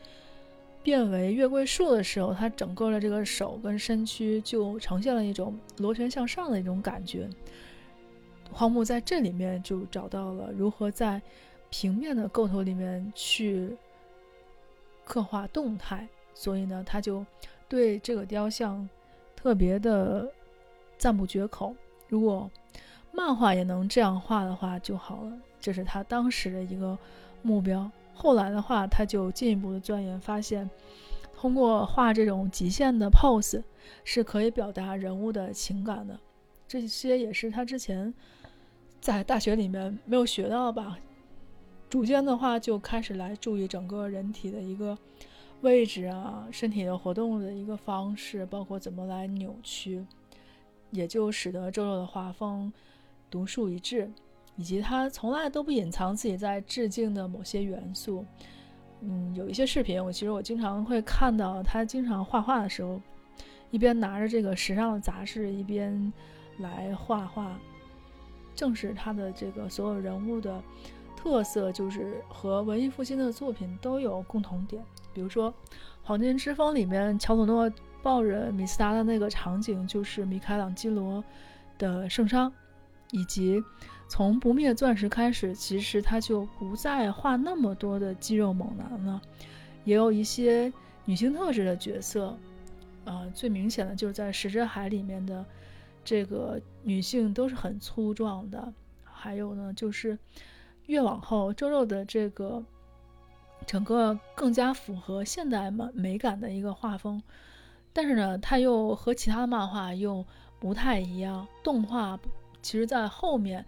[0.82, 7.28] 变为月桂树的时候，它整个的这个手跟身躯就呈现了一种螺旋向上的一种感觉。
[8.52, 11.22] 荒木在这里面就找到了如何在
[11.70, 13.74] 平面的构图里面去
[15.04, 17.24] 刻画动态，所以呢，他就
[17.68, 18.86] 对这个雕像
[19.34, 20.30] 特别的
[20.98, 21.74] 赞不绝口。
[22.08, 22.50] 如果
[23.10, 26.98] 漫画也能这样画的话就好了，这是他当时的一个
[27.40, 27.90] 目标。
[28.22, 30.70] 后来的话，他就进一步的钻研，发现
[31.34, 33.60] 通过画这种极限的 pose
[34.04, 36.16] 是可以表达人物的情感的。
[36.68, 38.14] 这些也是他之前
[39.00, 40.96] 在大学里面没有学到吧。
[41.90, 44.96] 逐渐的话，就开始来注意整个人体的一个
[45.62, 50.06] 位置啊，身体的活动的一个方式，包括怎么来扭曲，
[50.92, 52.72] 也就使得周周的画风
[53.28, 54.08] 独树一帜。
[54.56, 58.24] 以及他从来都不隐藏自己在致敬的某些元素，
[59.00, 63.00] 嗯，有一些视频，我其实我经常会看到他经常画画的时候，
[63.70, 66.12] 一边拿着这个时尚的杂志，一边
[66.58, 67.58] 来画画。
[68.54, 70.62] 正是他的这个所有人物的
[71.16, 74.84] 特色，就是和文艺复兴的作品都有共同点。
[75.14, 75.50] 比如说
[76.02, 81.24] 《黄金之风》里面，乔鲁诺抱着米斯达的那个场景，就是米开朗基罗
[81.78, 82.52] 的圣殇，
[83.10, 83.62] 以及。
[84.12, 89.18] 从不灭钻石开始，其实他就不再画那么多的肌肉猛男了，
[89.84, 90.70] 也有一些
[91.06, 92.36] 女性特质的角色。
[93.06, 95.42] 呃，最明显的就是在石之海里面的
[96.04, 98.70] 这个女性都是很粗壮的。
[99.02, 100.18] 还有呢，就是
[100.88, 102.62] 越往后，周肉的这个
[103.64, 107.22] 整个更加符合现代美美感的一个画风，
[107.94, 110.22] 但是呢，它又和其他的漫画又
[110.60, 111.48] 不太一样。
[111.64, 112.20] 动画
[112.60, 113.64] 其实在后面。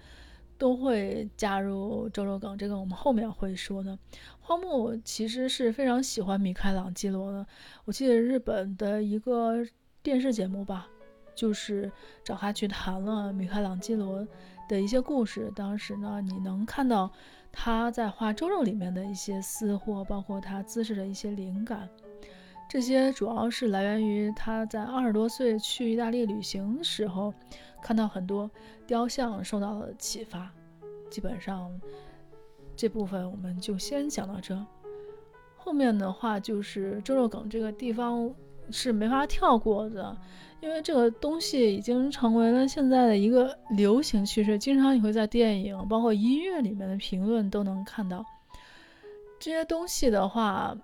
[0.57, 3.99] 都会加入周周梗，这个我们后面会说的。
[4.41, 7.47] 荒木其实是非常喜欢米开朗基罗的。
[7.85, 9.57] 我记得日本的一个
[10.03, 10.87] 电视节目吧，
[11.35, 11.91] 就是
[12.23, 14.27] 找他去谈了米开朗基罗
[14.69, 15.51] 的一些故事。
[15.55, 17.11] 当时呢，你能看到
[17.51, 21.89] 他在画周肉里面的一些私货，包括他姿势的一些灵感。
[22.69, 27.33] 这些主要是来源于他在二十多岁去意大利旅行的时候。
[27.85, 28.51] 看到很多
[28.87, 30.51] 雕像受到了启发，
[31.11, 31.71] 基本上
[32.75, 34.59] 这部分我们就先讲到这。
[35.55, 38.35] 后面的话就是周肉梗这个地方
[38.71, 40.17] 是没法跳过的，
[40.63, 48.25] 因为这个东西已经成为了现在的一个流行趋势，经常你会在电影包括音乐里面的评论都能看到
[49.39, 50.75] 这些东西的话。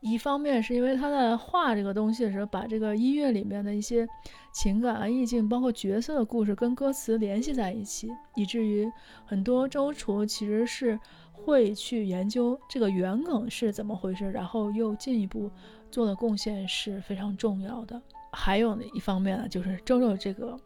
[0.00, 4.06] 一方面是因为他在画这个东西的时候，把这个音乐里面的一些
[4.52, 8.88] 情感啊、意境，包括角色的故事跟歌词联系在一起，以至于
[9.26, 10.98] 很多周厨其实是
[11.32, 15.50] 会去研究这个原梗是怎么回事，然后又进一步
[15.90, 18.00] 做的贡献是非常重要的。
[18.32, 20.56] 还有呢一方面呢，就是周周这个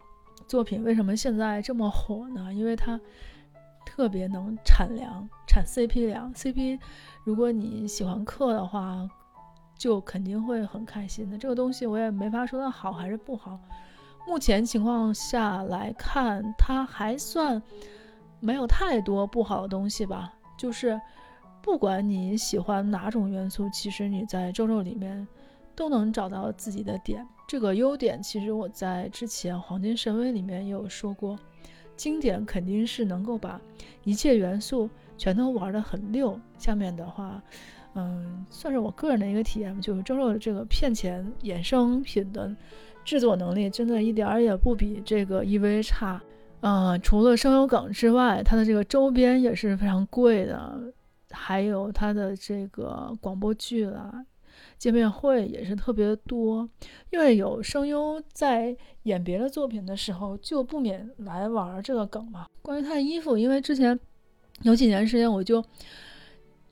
[0.47, 2.53] 作品为什么现在这么火呢？
[2.53, 3.01] 因为它
[3.87, 6.35] 特别能产粮，产 CP 粮。
[6.35, 6.78] CP，
[7.24, 9.09] 如果你喜欢嗑的话。
[9.83, 11.37] 就肯定会很开心的。
[11.37, 13.59] 这个东西我也没法说它好还是不好。
[14.28, 17.61] 目前情况下来看，它还算
[18.39, 20.33] 没有太多不好的东西吧。
[20.57, 21.01] 就是
[21.61, 25.26] 不管你喜欢哪种元素，其实你在周周里面
[25.74, 27.26] 都能找到自己的点。
[27.49, 31.37] 这个优点其实我在之前《黄金神威》里面也有说过，
[31.97, 33.61] 经典肯定是能够把
[34.05, 36.39] 一切元素全都玩得很溜。
[36.57, 37.43] 下面的话。
[37.95, 42.51] 嗯，算是我个人的一个体验吧，就是周周这个骗钱衍生品的
[43.05, 46.18] 制作能力，真的一点儿也不比这个 EV 差。
[46.61, 50.80] 嗯，除了声优梗之外，它的这个周边也是非常贵的，
[51.32, 54.24] 还有它的这个广播剧啦、
[54.78, 56.66] 见面会也是特别多。
[57.11, 62.47] 因为有声优在演别的作品的时候，就不免来玩这个梗嘛。
[62.62, 63.99] 关于他的衣服，因为之前
[64.62, 65.62] 有几年时间我就。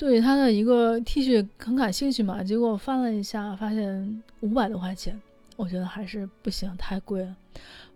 [0.01, 5.21] 对他的一个 T 恤很感兴趣嘛，结果翻了一下，发现五百多块钱，
[5.57, 7.37] 我觉得还是不行，太贵了，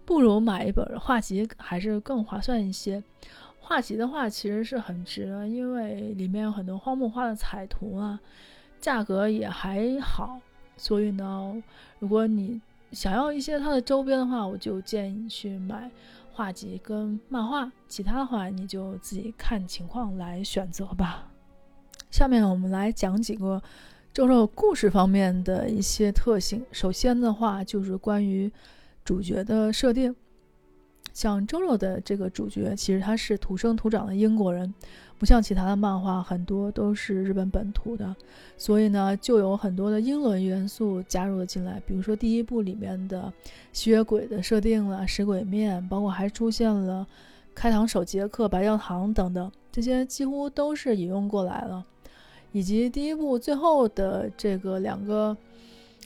[0.04, 3.02] 不如买一本画集还是更划算一些。
[3.58, 8.20] 画集的话其实是很值的，因为里面有很多荒木画的彩图啊，
[8.78, 10.38] 价格也还好，
[10.76, 11.54] 所以呢，
[12.00, 12.60] 如果你
[12.92, 15.90] 想要一些它的周边的话，我就建议你去买
[16.34, 21.30] 画集跟漫画，其他的话你就自己看情况来选择吧。
[22.14, 23.60] 下面我们来讲几个
[24.12, 26.64] 周周故事方面的一些特性。
[26.70, 28.48] 首先的话，就是关于
[29.04, 30.14] 主角的设定。
[31.12, 34.72] 像周周的这个主角，其实他是土生土长的英国人，
[35.18, 38.14] 不像其他的漫画，很多都是日本本土的，
[38.56, 41.82] 所以呢，就有很多的英伦元素加入了进来。
[41.84, 43.32] 比如说第一部里面的
[43.72, 47.04] 吸血鬼的设定了，食鬼面，包括还出现了
[47.56, 51.84] 开膛手杰克、白教堂等等，这些几乎都是引用过来了。
[52.54, 55.36] 以及第一部最后的这个两个，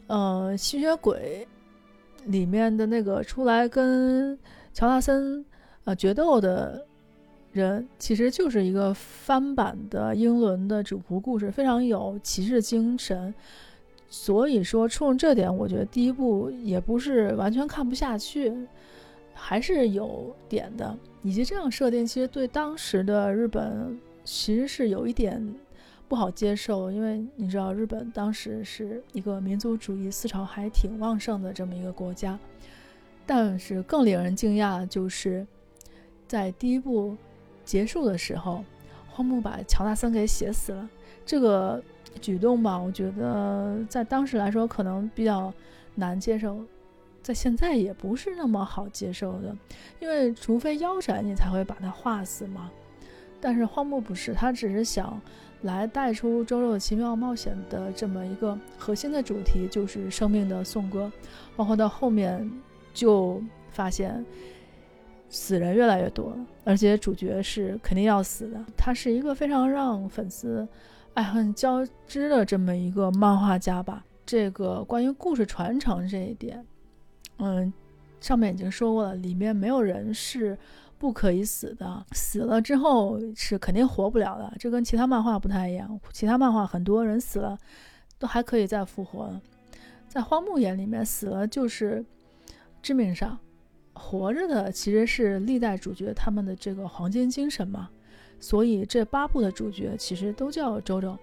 [0.07, 1.47] 呃，吸血鬼
[2.25, 4.37] 里面的那个出来跟
[4.73, 5.45] 乔纳森
[5.85, 6.87] 呃决斗的
[7.53, 13.35] 人，其实就是一个翻版的英伦的主仆故事，非常有骑士精神。
[14.09, 18.51] 所以说，冲这点，我觉得第一部也不是完全看不下去，
[19.35, 20.97] 还是有点的。
[21.23, 25.47] 以及这样设定，其实对当时的日本其实是有一点。
[26.09, 32.39] 不好接受，因为你知道日本当时是一个民族主义思潮还挺旺盛的这么一个国家。
[33.27, 35.47] 但是更令人惊讶的就是，
[36.27, 37.15] 在第一部
[37.63, 38.65] 结束的时候，
[39.11, 40.89] 荒木把乔纳森给写死了。
[41.27, 41.83] 这个
[42.23, 45.53] 举动吧，我觉得在当时来说可能比较
[45.95, 46.65] 难接受，
[47.23, 49.55] 在现在也不是那么好接受的，
[50.01, 52.71] 因为除非腰斩你才会把他画死嘛。
[53.41, 55.21] 但是荒木不是，他只是想。
[55.63, 61.11] 来带出《周六的奇妙冒险》的这么一个核心的主题，就是生命的颂歌。
[61.57, 62.49] 包括到后面
[62.95, 64.25] 就发现
[65.29, 68.65] 死人越来越多，而且主角是肯定要死的。
[68.77, 70.67] 他是一个非常让粉丝
[71.15, 74.05] 爱恨交织的这么一个漫画家吧。
[74.25, 76.65] 这个关于故事传承这一点，
[77.39, 77.73] 嗯，
[78.21, 80.57] 上面已经说过了，里面没有人是。
[80.99, 84.53] 不可以死的，死了之后是肯定活不了的。
[84.59, 87.57] 这跟其他漫画不太一样，其他漫画很多人死了
[88.19, 89.41] 都还可以再复活。
[90.09, 92.05] 在荒木眼里面，死了就是
[92.83, 93.39] 致命伤，
[93.93, 97.89] 活着的其实是历代主角他们的这个黄金精神嘛。
[98.41, 101.17] 所以这八部的主角其实都叫周周，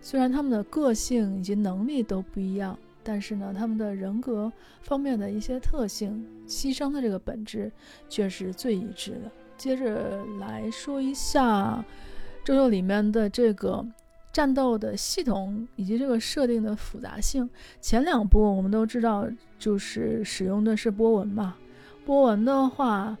[0.00, 2.78] 虽然他们的个性以及能力都不一样。
[3.04, 4.50] 但是呢，他们的人格
[4.80, 7.70] 方面的一些特性，牺牲的这个本质
[8.08, 9.30] 却是最一致的。
[9.56, 11.84] 接着来说一下
[12.42, 13.86] 周周里面的这个
[14.32, 17.48] 战斗的系统以及这个设定的复杂性。
[17.80, 19.28] 前两部我们都知道，
[19.58, 21.56] 就是使用的是波纹嘛。
[22.04, 23.16] 波纹的话，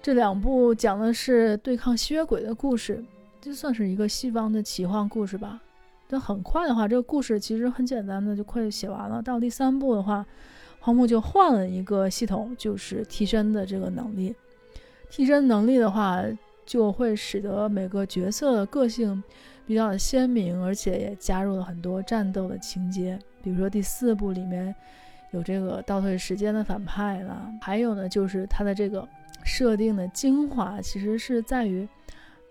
[0.00, 3.04] 这两部讲的是对抗吸血鬼的故事，
[3.40, 5.60] 就算是一个西方的奇幻故事吧。
[6.08, 9.22] 但很快的话，这个故事其实很简单的就快写完了。
[9.22, 10.24] 到第三部的话，
[10.80, 14.34] 荒木就换了一个系统，就是替身的这个能力。
[15.10, 16.22] 替身能力的话，
[16.66, 19.22] 就会使得每个角色的个性
[19.66, 23.18] 比较鲜明，而且也加入了很多战斗的情节。
[23.42, 24.74] 比如说第四部里面
[25.32, 29.06] 有这个倒退时间的反派了，还有呢就是它的这个
[29.44, 31.88] 设定的精华，其实是在于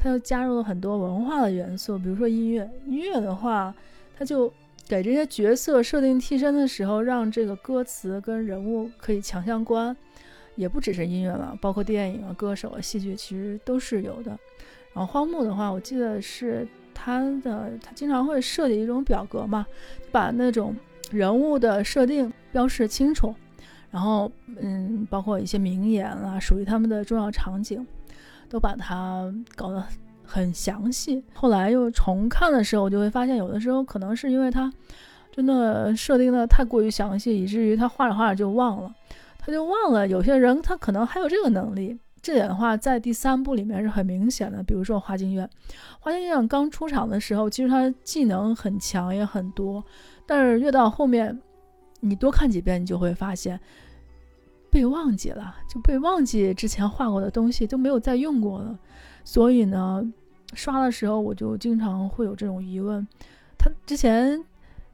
[0.03, 1.97] 它又加入了很多文化的元素。
[1.97, 3.73] 比如说音乐，音乐的话，
[4.17, 4.51] 它就
[4.85, 9.95] 给这些角色设定替身的时候，让这个歌词跟人物可以强相关。
[10.55, 14.37] 也不只是音乐了，包括电影啊、歌手啊、戏剧，其实都是有的。
[14.93, 19.65] 然后荒木的话，我记得是他的，他经常会设计一种表格嘛，
[20.11, 20.75] 把那种
[21.11, 23.33] 人物的设定标示清楚，
[23.89, 27.83] 然后嗯，包括一些名言啊，属于他们的重要场景，
[28.53, 29.83] 都把它搞得
[30.23, 31.23] 很详细。
[31.33, 34.71] 后来又重看的时候，我就会发现，有的时候可能是因为他
[35.31, 38.93] 真的设定的太过于详细，以至于他画着画着就忘了。
[39.39, 41.97] 他就忘了，有些人他可能还有这个能力。
[42.21, 44.61] 这点的话，在第三部里面是很明显的。
[44.61, 45.49] 比如说花京院，
[45.99, 49.83] 花京院刚出场的时候，其实他技能很强，也很多。
[50.27, 51.41] 但是越到后面，
[52.01, 53.59] 你多看几遍，你就会发现
[54.73, 58.79] 被忘记了，就被忘记之前画过的东西都没有再用过了。
[59.23, 60.03] 所以呢，
[60.55, 63.07] 刷的时候我就经常会有这种疑问：
[63.55, 64.43] 他之前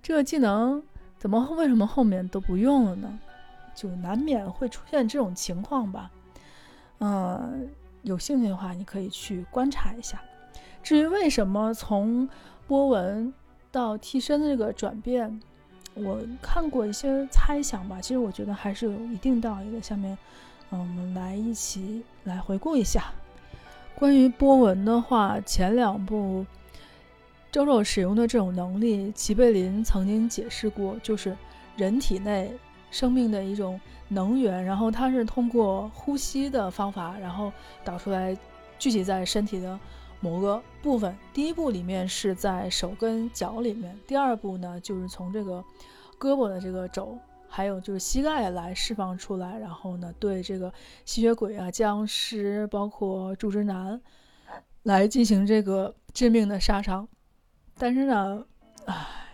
[0.03, 0.83] 这个技能
[1.17, 3.17] 怎么为什么后面都不用了呢？
[3.73, 6.11] 就难免会出现这种情况吧，
[6.99, 7.69] 嗯，
[8.01, 10.21] 有兴趣的话，你可以去观察一下。
[10.83, 12.27] 至于为什么从
[12.67, 13.33] 波纹
[13.71, 15.39] 到替身的这个转变，
[16.03, 19.81] 我看过一些猜想吧，其实我觉得还是有一定道理的。
[19.81, 20.17] 下面，
[20.71, 23.05] 嗯，我们来一起来回顾一下
[23.95, 26.45] 关于波纹的话，前两部
[27.51, 31.35] 周周使用的这种能力，齐贝林曾经解释过，就是
[31.75, 32.51] 人体内。
[32.91, 38.35] 生命的一种能源，然后它是通过呼吸的方法，然后导出来，
[38.79, 39.79] 聚集在身体的
[40.19, 41.15] 某个部分。
[41.33, 45.63] 第一步里面是在手跟脚里面，第二步呢就是从这个
[46.19, 47.17] 胳膊的这个肘，
[47.47, 50.73] 还有就是膝盖来释放出来，然后呢对这个
[51.05, 54.01] 吸血鬼啊、僵尸，包括柱之男
[54.83, 57.07] 来进行这个致命的杀伤。
[57.77, 58.45] 但是呢，
[58.85, 59.25] 唉。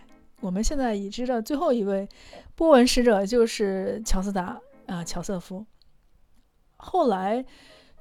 [0.42, 2.06] 我们现在已知的最后一位
[2.54, 5.64] 波纹使者就是乔斯达啊，乔瑟夫。
[6.76, 7.42] 后来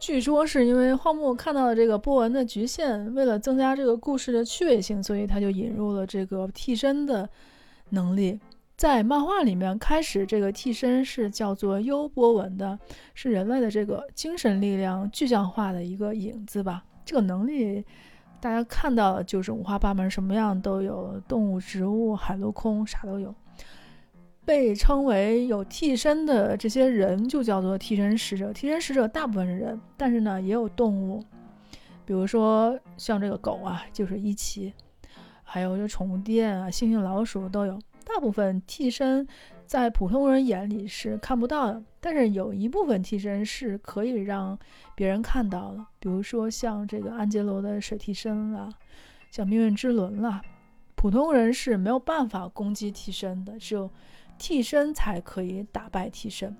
[0.05, 7.27] 据说是因为荒木看到了这个波纹的局限，为了增加这个故事的趣味性，所以他就引入了这个替身的
[7.89, 8.39] 能力。
[8.77, 12.77] 在漫画里面，开始这个替身是叫做优波纹的，
[13.15, 16.85] 是人类的这个精神力量具象化的一个影子吧。
[17.03, 17.83] 这个能力。
[18.39, 23.33] 大家看到就是五花八门，什么样都有，动物、植物、海陆空，啥都有。
[24.45, 28.53] 被称为有替身的这些人就叫做替身使者。
[28.53, 31.23] 替身使者大部分是人，但是呢也有动物，
[32.05, 34.73] 比如说像这个狗啊，就是一奇，
[35.43, 37.79] 还有这宠物店啊，猩猩、老鼠都有。
[38.05, 39.27] 大部分替身。
[39.67, 44.55] 在普通人眼里是看不到的，但是有一部分替身是可以让
[44.93, 48.69] 别人看到的，比如说像这个安杰罗的水替身啦，
[49.31, 50.39] 像命运之轮啦，
[50.93, 53.89] 普通人是没有办法攻击替身的，只有
[54.37, 56.55] 替身才可以打败替身。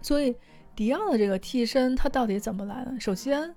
[0.00, 0.34] 所以
[0.74, 2.98] 迪奥的这个替身他到底怎么来的？
[2.98, 3.54] 首先，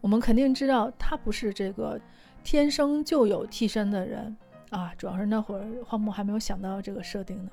[0.00, 2.00] 我们肯定知道他不是这个
[2.42, 4.36] 天生就有替身的人
[4.70, 7.50] 啊，主要是那会儿荒木还没有想到这个设定呢。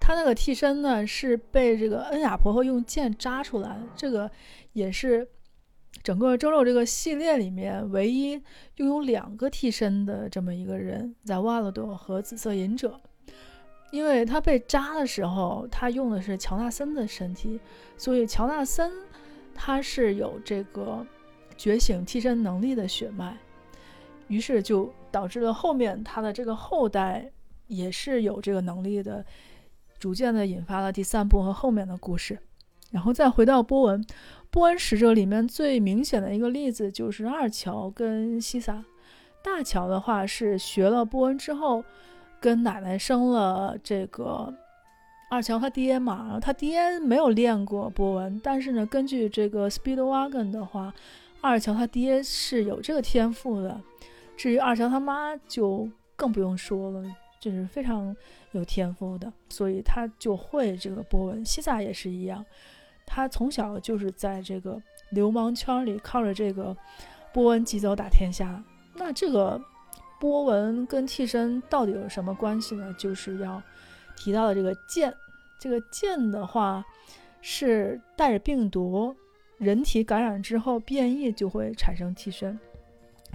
[0.00, 3.82] 他那个替身呢，是被这个恩雅婆婆用剑扎出来的。
[3.94, 4.30] 这个
[4.72, 5.28] 也是
[6.02, 8.40] 整个周肉这个系列里面唯一
[8.76, 12.98] 拥有两个替身的这么一个人，在瓦罗多和紫色隐者。
[13.90, 17.58] 因为他被扎的时候，他用的是乔纳森的身体，
[17.96, 18.92] 所以乔纳森
[19.54, 21.06] 他是有这个
[21.56, 23.36] 觉醒替身能力的血脉，
[24.28, 27.30] 于是就导致了后面他的这个后代
[27.66, 29.24] 也是有这个能力的。
[29.98, 32.38] 逐渐的引发了第三部和后面的故事，
[32.92, 34.06] 然后再回到波纹，
[34.48, 38.84] 波纹使者里面最明显的一个例子就是二乔跟西萨。
[39.42, 41.82] 大乔的话是学了波纹之后，
[42.40, 44.52] 跟奶奶生了这个
[45.30, 50.92] 二乔他爹嘛，然后他爹没有练过波纹，但是呢，根据这个 Speedwagon 的话，
[51.40, 53.80] 二乔他爹是有这个天赋的。
[54.36, 57.04] 至于二乔他妈就更不用说了。
[57.40, 58.14] 就是非常
[58.50, 61.44] 有天赋的，所以他就会这个波纹。
[61.44, 62.44] 西萨也是一样，
[63.06, 64.76] 他从小就是在这个
[65.10, 66.76] 流氓圈里靠着这个
[67.32, 68.60] 波纹疾走打天下。
[68.96, 69.60] 那这个
[70.20, 72.94] 波纹跟替身到底有什么关系呢？
[72.98, 73.62] 就是要
[74.16, 75.14] 提到的这个剑。
[75.60, 76.84] 这个剑的话
[77.40, 79.12] 是带着病毒，
[79.58, 82.56] 人体感染之后变异就会产生替身。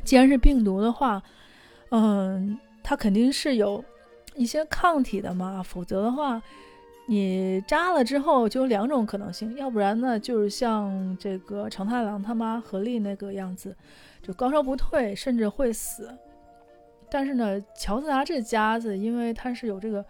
[0.06, 1.22] 既然是病毒的话，
[1.90, 3.84] 嗯，它肯定是有
[4.36, 6.42] 一些抗体的嘛，否则的话，
[7.08, 13.76] 你扎了之后就有两种可能性，要不然呢，就是像这个长太郎他妈何丽那个样子，
[14.22, 16.10] 就高烧不退，甚至会死。
[17.14, 20.04] 但是呢，乔斯达这家子，因为他是有这个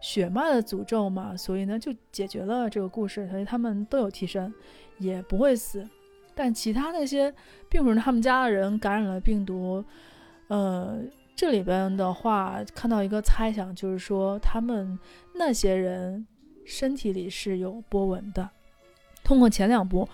[0.00, 4.52] 血脉的诅咒嘛，所以呢就解决了这个故事，所以他们都有替身，
[4.98, 5.88] 也不会死。
[6.34, 7.32] 但其他那些，
[7.68, 9.84] 并不是他们家的人感染了病毒，
[10.48, 10.98] 呃，
[11.36, 14.98] 这里边的话看到一个猜想，就是说他们
[15.36, 16.26] 那些人
[16.66, 18.50] 身体里是有波纹的。
[19.22, 20.08] 通过前两部，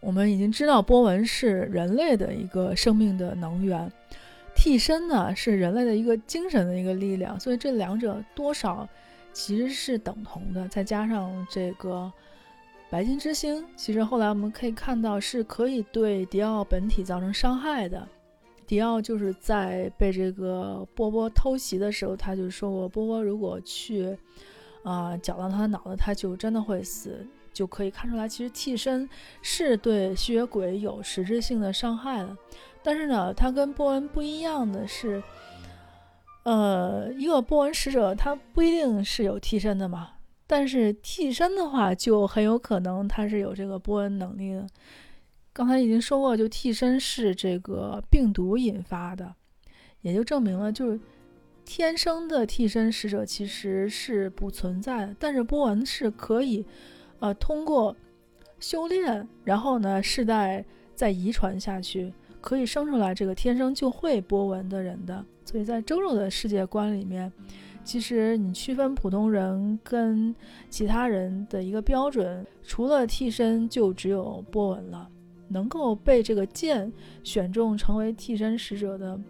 [0.00, 3.92] 我们已经知道波纹是人类的一个生命的能源，
[4.62, 8.88] 替身呢是人类的一个精神的一个力量，所以这两者多少
[9.32, 10.68] 其实是等同的。
[10.68, 12.12] 再加上这个。
[12.88, 18.06] 白金之星，其实后来我们可以看到是可以对迪奥本体造成伤害的。
[18.64, 24.16] 迪奥就是在被这个波波偷袭的时候，他就说过，波波如果去
[24.84, 27.26] 啊搅到他的脑子，他就真的会死。
[27.54, 29.06] 就可以看出来，其实替身
[29.42, 32.36] 是对吸血鬼有实质性的伤害的。
[32.82, 35.22] 但是呢，他跟波恩不一样的是，
[36.42, 40.10] 呃，一个波纹使者他不一定是有替身的嘛。
[40.46, 44.66] 但是替身的话，就很有可能他是有这个波恩能力的。
[45.52, 49.34] 刚才已经说过，就替身是这个病毒引发的，
[50.00, 50.98] 也就证明了，就是
[51.64, 55.14] 天生的替身使者其实是不存在。
[55.18, 56.66] 但是波纹是可以，
[57.20, 57.96] 呃，通过
[58.58, 60.64] 修炼，然后呢世代
[60.94, 62.12] 再遗传下去，
[62.42, 65.24] 可以生出来这个天生就会波纹的人的。
[65.46, 67.32] 所以在周肉的世界观里面。
[67.84, 70.32] 其实你区分普通人跟
[70.70, 75.08] 其他人的一个标准，除了替身，就只有波纹了。
[75.48, 76.92] 能够被这个剑
[77.24, 79.20] 选中成为替身使者的，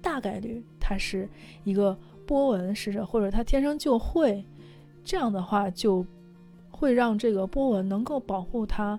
[0.00, 1.28] 大概率他是
[1.62, 1.94] 一个
[2.26, 4.42] 波纹使者，或者他天生就会。
[5.04, 6.06] 这样的话，就
[6.70, 8.98] 会让这个波纹能够保护他，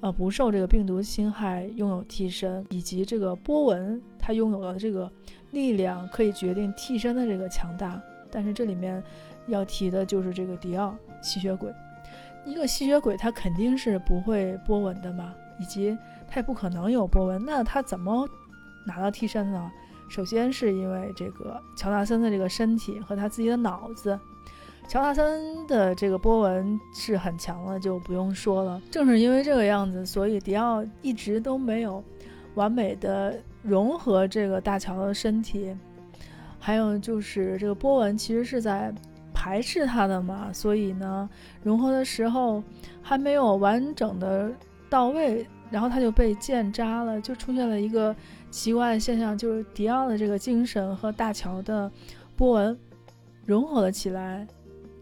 [0.00, 5.10] 呃，不受这个病毒侵害，拥有替身，以及这个波纹他拥有了这个。
[5.52, 7.98] 力量可以决定替身的这个强大，
[8.30, 9.02] 但是这里面
[9.46, 11.72] 要提的就是这个迪奥吸血鬼。
[12.44, 15.96] 一个吸血鬼他肯定是不会波纹的嘛，以及
[16.28, 18.28] 他也不可能有波纹，那他怎么
[18.84, 19.70] 拿到替身呢？
[20.10, 24.18] 首先是因为这个乔纳森的这个身体和他自己的脑子。
[24.88, 28.80] 乔纳森的这个波纹是很强的，就不用说了。
[28.90, 32.02] 正是因为这个样子，所以迪奥一直都没有
[32.54, 33.34] 完美的。
[33.62, 35.76] 融合这个大乔的身体，
[36.60, 38.94] 还有就是这个波纹其实是在
[39.34, 41.28] 排斥他的嘛，所以呢，
[41.64, 42.62] 融合的时候
[43.02, 44.52] 还没有完整的
[44.88, 48.14] 到位，然后他就被剑扎了，就出现了一个
[48.52, 51.90] 奇怪的现象，就是迪奥的这个精神和大乔的
[52.36, 52.78] 波纹
[53.44, 54.46] 融合了起来，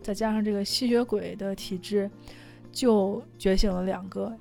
[0.04, 2.08] 再加上这个吸血鬼的体质，
[2.70, 4.32] 就觉醒了两个，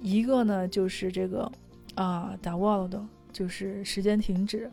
[0.00, 1.48] 一个呢就是这个
[1.94, 3.06] 啊达沃了都。
[3.34, 4.70] 就是时间停止，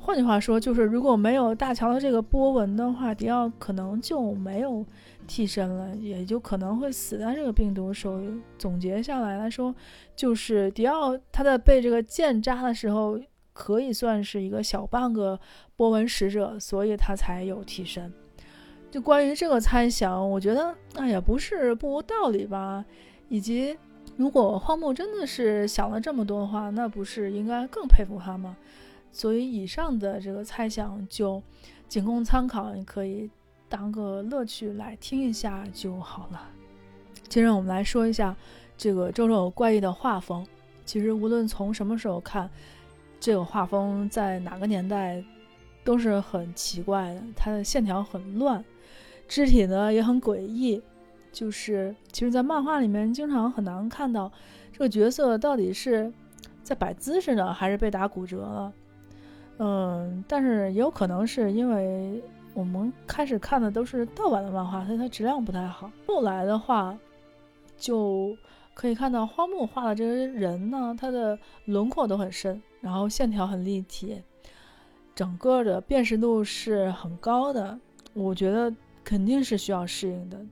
[0.00, 4.84] 换句话说，就是如果没有大乔的这个波纹的话，迪奥可能就没有
[5.28, 8.42] 替身了，也就可能会死在这个病毒手里。
[8.58, 9.72] 总结下来来说，
[10.16, 13.20] 就是迪奥他在被这个剑扎的时候，
[13.52, 15.38] 可以算是一个小半个
[15.76, 18.12] 波纹使者，所以他才有替身。
[18.90, 22.84] 就关于这个猜想，我觉得哎也不是不无道理吧，
[23.28, 23.76] 以及。
[24.16, 28.56] 如果荒木真的是想了这么多的话，那不是应该更佩服他吗？
[29.12, 31.42] 所以以上的这个猜想就
[31.86, 33.28] 仅供参考，你可以
[33.68, 36.48] 当个乐趣来听一下就好了。
[37.28, 38.34] 接着我们来说一下
[38.78, 40.46] 这个周周怪异的画风。
[40.86, 42.48] 其实无论从什么时候看，
[43.20, 45.22] 这个画风在哪个年代
[45.84, 48.64] 都是很奇怪的，它的线条很乱，
[49.26, 50.82] 肢体呢也很诡异。
[51.32, 54.32] 就是，其实，在漫画里面，经常很难看到
[54.72, 56.10] 这个角色到底是
[56.62, 58.72] 在摆姿势呢，还是被打骨折了。
[59.58, 62.22] 嗯，但是也有可能是因为
[62.54, 65.90] 我们开始看的都是盗版的漫画，所以它质量不太好。
[66.06, 66.98] 后来的话，
[67.76, 68.34] 就
[68.72, 74.22] 可以看到花木画的这些人呢，他的轮廓都很深，然后线条很立体，
[75.14, 77.78] 整个的辨识度是很高的。
[78.14, 78.72] 我觉得
[79.06, 80.44] 肯定是需要适应的。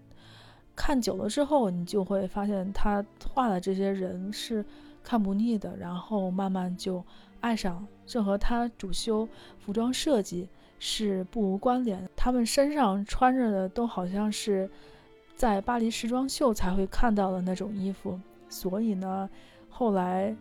[0.77, 4.65] 看久了之后，你就会发现他画的这些人是
[5.03, 7.05] 看不腻的，然后慢慢就
[7.41, 7.85] 爱上。
[8.07, 9.29] 这和他主修
[9.59, 10.49] 服装设计
[10.79, 12.09] 是不无关联。
[12.15, 14.71] 他们身上穿着的都好像是
[15.35, 19.29] 在巴黎时装秀才会看到的那种衣服，所以呢，
[19.69, 20.37] 后来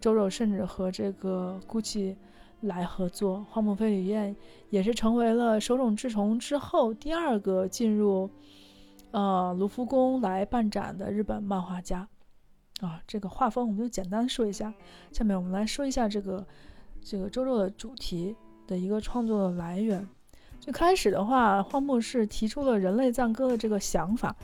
[0.00, 2.16] 周周甚至和这个 GUCCI
[2.62, 4.34] 来合作，荒木飞吕彦
[4.70, 8.28] 也是成为了手冢治虫之后第二个进入
[9.12, 12.08] 呃卢浮宫来办展的日本漫画家。
[12.80, 14.72] 啊，这个画风我们就简单说一下。
[15.10, 16.46] 下面我们来说一下这个
[17.02, 18.36] 这个周周的主题
[18.66, 20.06] 的一个创作的来源。
[20.60, 24.34] 最开始的话，荒木是提出了人类赞歌的这个想法。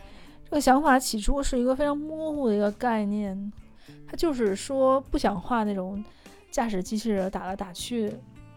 [0.44, 3.52] 这个想法起初是一个非常模糊的一个概念，
[4.06, 6.02] 他就是说不想画那种
[6.54, 8.14] 驾驶机器人打来打去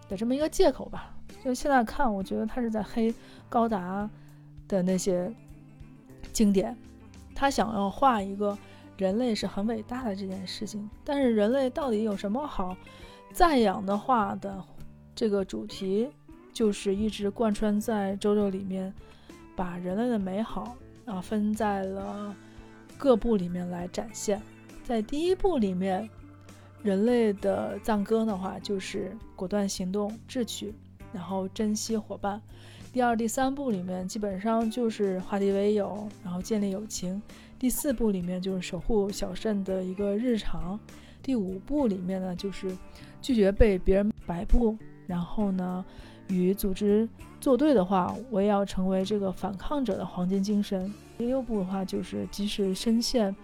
[0.07, 1.15] 的这么一个借口吧。
[1.43, 3.11] 就现在看，我觉得他是在黑
[3.49, 4.07] 高达
[4.67, 5.33] 的那些
[6.31, 6.77] 经典。
[7.33, 8.55] 他想要画一个。
[8.97, 12.75] 人类是很伟大的这件事情，但是人类到底有什么好
[13.31, 14.63] 赞扬的话的？
[15.13, 16.09] 这个主题
[16.51, 18.91] 就是一直贯穿在周周里面，
[19.55, 20.75] 把人类的美好
[21.05, 22.35] 啊分在了
[22.97, 24.41] 各部里面来展现。
[24.83, 26.09] 在第一部里面，
[26.87, 30.73] 人类的赞歌的话就是果断行动、智取，
[31.11, 32.41] 然后珍惜伙伴。
[32.93, 37.21] 第二、第三部里面基本上就是化敌为友，然后建立友情。
[37.59, 40.79] 第四部里面就是守护小镇的一个日常，
[41.21, 42.73] 第五部里面呢就是
[43.21, 45.83] 拒绝被别人摆布，然后呢
[46.29, 47.05] 与组织
[47.41, 50.89] 作对的话，我也要成为这个反抗者的黄金精神。
[51.17, 53.35] 第六部的话就是即使深陷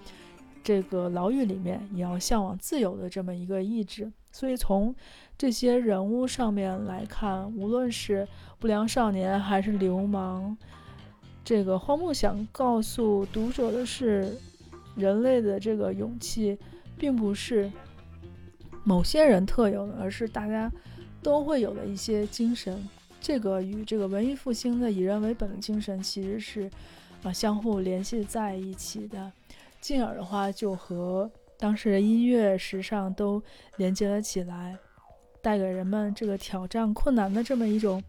[0.63, 4.11] 这个牢狱里面，也要向往自由的这么一个意志。
[4.31, 4.95] 所以从
[5.37, 10.57] 这些人物上面来看，无论是不良少年还是流氓。
[11.43, 14.35] 这个荒木想告诉读者的是，
[14.95, 16.57] 人类的这个勇气，
[16.97, 17.69] 并不是
[18.83, 20.71] 某些人特有的，而是大家
[21.21, 22.87] 都会有的一些精神。
[23.19, 26.71] 这个与这个文艺复兴的以人为本的精神，其实是
[27.23, 29.31] 啊相互联系在一起的，
[29.83, 31.29] 进而的话就和
[31.59, 33.43] 当时的音乐、时尚都
[33.75, 34.77] 连接了起来，
[35.41, 38.01] 带给人们这个挑战困难的这么一种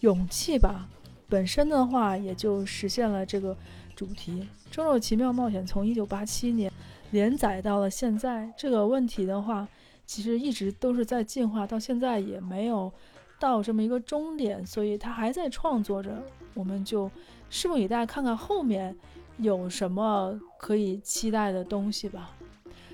[0.00, 0.88] 勇气吧。
[1.28, 3.56] 本身的话，也就实现了这个
[3.96, 4.46] 主题。
[4.74, 6.70] 《周周奇妙冒险》从一九八七年
[7.10, 9.66] 连载到了现在，这个问题的话，
[10.06, 12.92] 其实一直都是在进化，到现在也没有
[13.40, 16.22] 到这么一个终点，所以它还在创作着。
[16.54, 17.10] 我们就
[17.50, 18.96] 拭目以待，看看后面
[19.38, 22.30] 有什么可以期待的东西吧。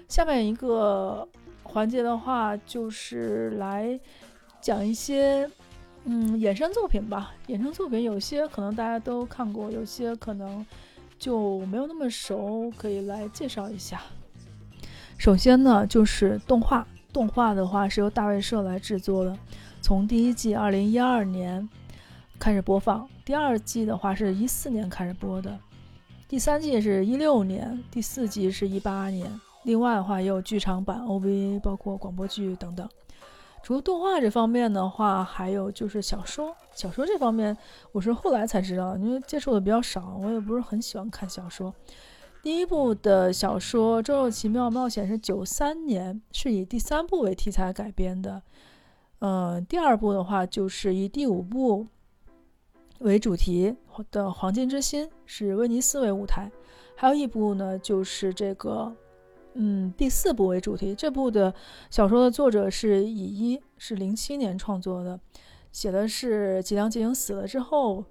[0.09, 1.27] 下面一个
[1.63, 3.99] 环节的话，就是来
[4.61, 5.51] 讲一些。
[6.05, 10.67] 嗯，衍生作品吧，衍生作品有些可能大家都看过，有些可能
[11.17, 14.01] 就没有那么熟，可以来介绍一下。
[15.17, 19.39] 首先呢，就是动画，动画的话是由大卫社来制作的，
[19.81, 21.69] 从第一季二零一二年
[22.37, 25.57] 开始播放，第二季的话是一四年开始播的，
[26.33, 29.31] 第三季是一六年，第四季是一八年。
[29.65, 32.89] 另外的话也有剧场版、OVA，包括广播剧等等。
[33.63, 36.57] 除了动画这方面的话，还有就是小说。
[36.75, 37.55] 小说这方面，
[37.93, 41.75] 我是后来才知道，因为接触的比较少，我也不是很喜欢看小说。
[42.43, 48.41] 第一部的小说《周周奇妙冒险》是九三年，是以第三部为题材改编的。
[49.19, 51.87] 嗯，第二部的话就是以第五部
[53.01, 53.77] 为主题
[54.11, 56.51] 的《黄金之心》，是威尼斯为舞台。
[56.95, 58.95] 还有一部呢，就是这个。
[59.55, 61.53] 嗯，第四部为主题，这部的
[61.91, 65.21] 小说的作者是乙一，是零七年创作的，
[65.71, 68.03] 写的是吉良吉影死了之后，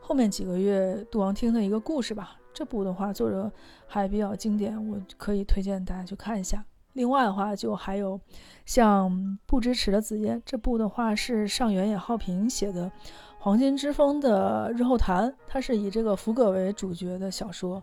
[0.00, 2.36] 后面几个月杜王厅的一个故事吧。
[2.52, 3.48] 这部的话，作者
[3.86, 6.64] 还比较经典，我可以推荐大家去看一下。
[6.94, 8.20] 另外的话，就还有
[8.66, 12.86] 像不支持的紫烟，这部的话是上原野浩平写的
[13.38, 17.82] 《黄金之风》的日后谈，它是以这个福葛为主角的小说。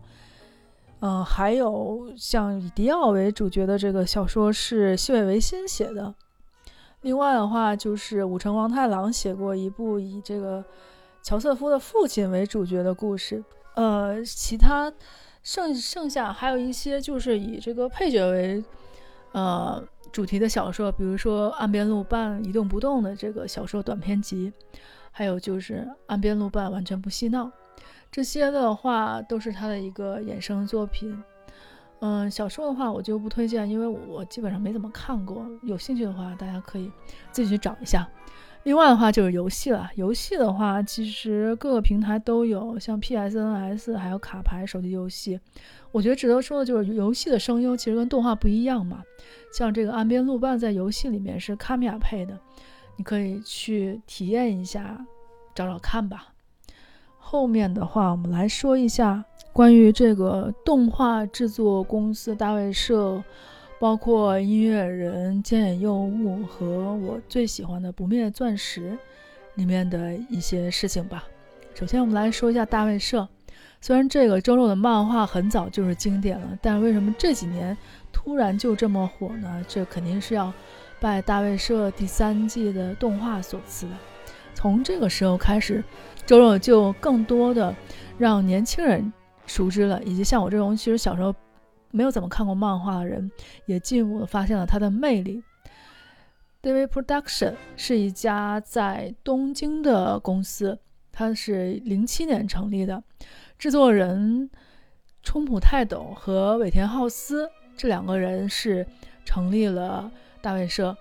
[1.00, 6.14] 嗯，还有像以迪奥为主角的这个小说是西尾维新写的。
[7.02, 10.64] 另外的话，就是武城王太郎写过一部以这个
[11.22, 13.44] 乔瑟夫的父亲为主角的故事。
[13.74, 14.92] 呃，其他
[15.42, 18.64] 剩剩下还有一些就是以这个配角为
[19.32, 24.50] 呃主题的小说，比如说岸边路伴一动不动的这个小说短篇集，
[25.16, 27.50] 还有就是岸边路伴完全不嬉闹。
[28.12, 31.16] 这些的话都是他的一个衍生作品，
[32.00, 35.46] 嗯，小说的话我就不推荐，因为我基本上没怎么看过。
[35.62, 36.92] 有兴趣的话，大家可以
[37.32, 38.06] 自己去找一下。
[38.64, 45.40] 另外的话就是游戏了，游戏的话其实各个平台都有，像 PSNS 还有卡牌手机游戏。
[45.92, 49.02] 我觉得值得说的就是游戏的声优其实跟动画不一样嘛，
[49.50, 52.38] 像这个岸边路伴在游戏里面是卡米亚配的，
[52.96, 55.04] 你可以去体验一下，
[55.54, 56.32] 找找看吧。
[57.18, 63.22] 后面的话，我们来说一下关于这个动画制作公司大卫社
[63.78, 68.92] 包括音乐人菅野佑吾和我最喜欢的《不灭钻石》
[69.56, 71.24] 里面的一些事情吧。
[71.74, 73.28] 首先，我们来说一下大卫社。
[73.80, 77.76] 虽然这个周六的漫画很早就是经典了，但为什么这几年
[78.12, 79.64] 突然就这么火呢？
[79.68, 80.52] 这肯定是要
[81.00, 83.92] 拜大卫社第三季的动画所赐的。
[84.54, 85.84] 从这个时候开始，
[86.24, 87.74] 周周就更多的
[88.18, 89.12] 让年轻人
[89.46, 91.34] 熟知了，以及像我这种其实小时候
[91.90, 93.30] 没有怎么看过漫画的人，
[93.66, 95.42] 也进一步的发现了它的魅力。
[96.62, 100.78] David Production 是一家在东京的公司，
[101.12, 103.02] 它是零七年成立的。
[103.58, 104.50] 制作人
[105.22, 108.86] 冲浦泰斗和尾田浩司这两个人是
[109.24, 110.10] 成立了
[110.46, 110.96] 大卫社。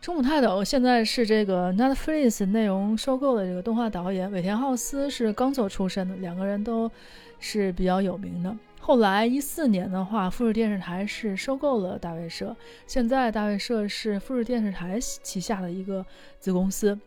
[0.00, 6.90] 中浦泰斗现在是这个 Netflix 内容收购的这个动画导演，尾田浩司是刚作出身的，两个人都
[7.38, 8.56] 是比较有名的。
[8.80, 12.56] 后来一四年的话，富士电视台是收购了大卫社，
[12.86, 16.02] 现在大卫社是富士电视台旗下的一个
[16.38, 16.98] 子公司。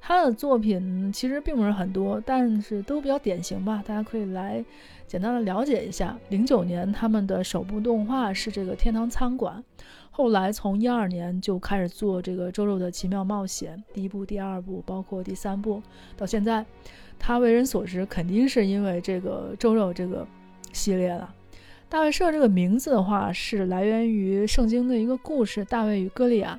[0.00, 4.64] 他的作品其实并不是很多，但是都比较典型吧，大家可以来
[5.06, 6.16] 简单的了解一下。
[6.30, 9.62] 零九年他们的首部动画是这个《天堂餐馆》，
[10.18, 15.80] 后来从一二年就开始做这个《周周的奇妙冒险》，第一部、第二部，包括第三部，
[16.16, 16.66] 到现在，
[17.20, 20.26] 他为人所知肯定是因为这个周周这个
[20.72, 21.32] 系列了。
[21.88, 26.58] 大卫社这个名字的话，是来源于圣经的一个故事《大卫与歌利亚》。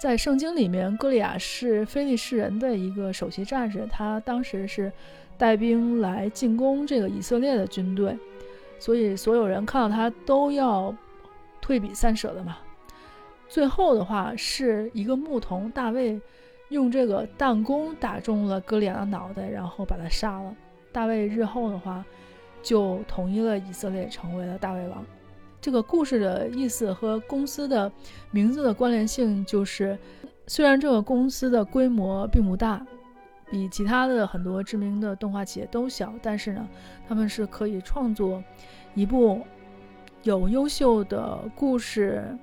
[0.00, 4.90] 在圣经里面，歌利亚是非利士人的一个首席战士，他当时是
[5.36, 8.16] 带兵来进攻这个以色列的军队，
[8.78, 10.96] 所以所有人看到他都要
[11.60, 12.56] 退避三舍的嘛。
[13.48, 16.20] 最后的话是一个牧童大卫
[16.70, 20.54] 用这个弹弓打中了歌利亚的脑袋，然后把他杀了。
[20.92, 22.04] 大卫日后的话
[22.62, 25.04] 就统一了以色列，成为了大卫王。
[25.60, 27.90] 这个故事的意思和公司的
[28.30, 29.98] 名字的关联性就是，
[30.46, 32.84] 虽然这个公司的规模并不大，
[33.50, 36.68] 比其他的很多知名的动画企业都小，但是呢，
[37.08, 38.42] 他们是可以创作
[38.94, 39.40] 一部
[40.22, 42.36] 有优秀的故事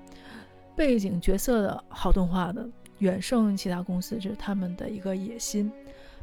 [0.76, 2.67] 背景角色的好动画的，
[2.99, 5.71] 远胜其他公司，这是他们的一个野心。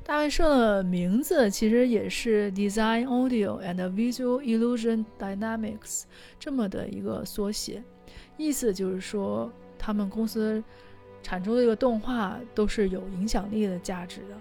[0.02, 6.04] 大卫社的名字其实也是 Design Audio and Visual Illusion Dynamics
[6.38, 7.82] 这么的一个缩写，
[8.36, 10.64] 意思就是说他们公司
[11.22, 14.36] 产出的这个动画都是有影响力的价值的。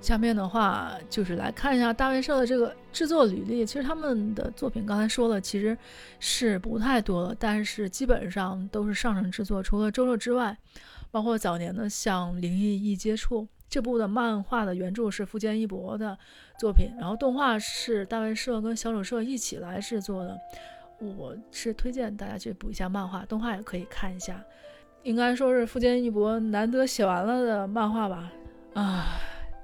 [0.00, 3.64] 下面的话就是来看一下大卫社的这个制作履历。
[3.66, 5.76] 其实他们的作品刚才说了，其实
[6.18, 10.56] 是不太多了，但是基本上都是上乘制作，除了周周之外，
[11.10, 13.42] 包括早年的像《灵异一接触》。
[13.68, 16.18] 这部的漫画的原著是富坚义博的
[16.58, 20.36] 作品，然后动画是大卫社跟小丑社一起来制作的。
[21.16, 24.42] 我是推荐大家去补一下漫画，动画也可以看一下。
[25.04, 28.32] 应该说是富坚义博难得写完了的漫画吧？
[28.74, 29.20] 啊，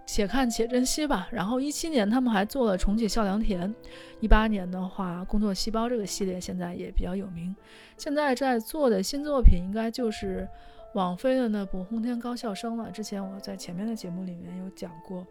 [0.07, 1.29] 且看且珍惜吧。
[1.31, 3.75] 然后一七年他们还做了重启笑良田，
[4.21, 7.55] 一八年的话，工作细胞这个系列现在也比较有名。
[7.99, 10.49] 现在在做的新作品应该就是。
[10.93, 15.27] 网飞的那部《轰天高校生》了，之前我在前面的节目里面有讲过，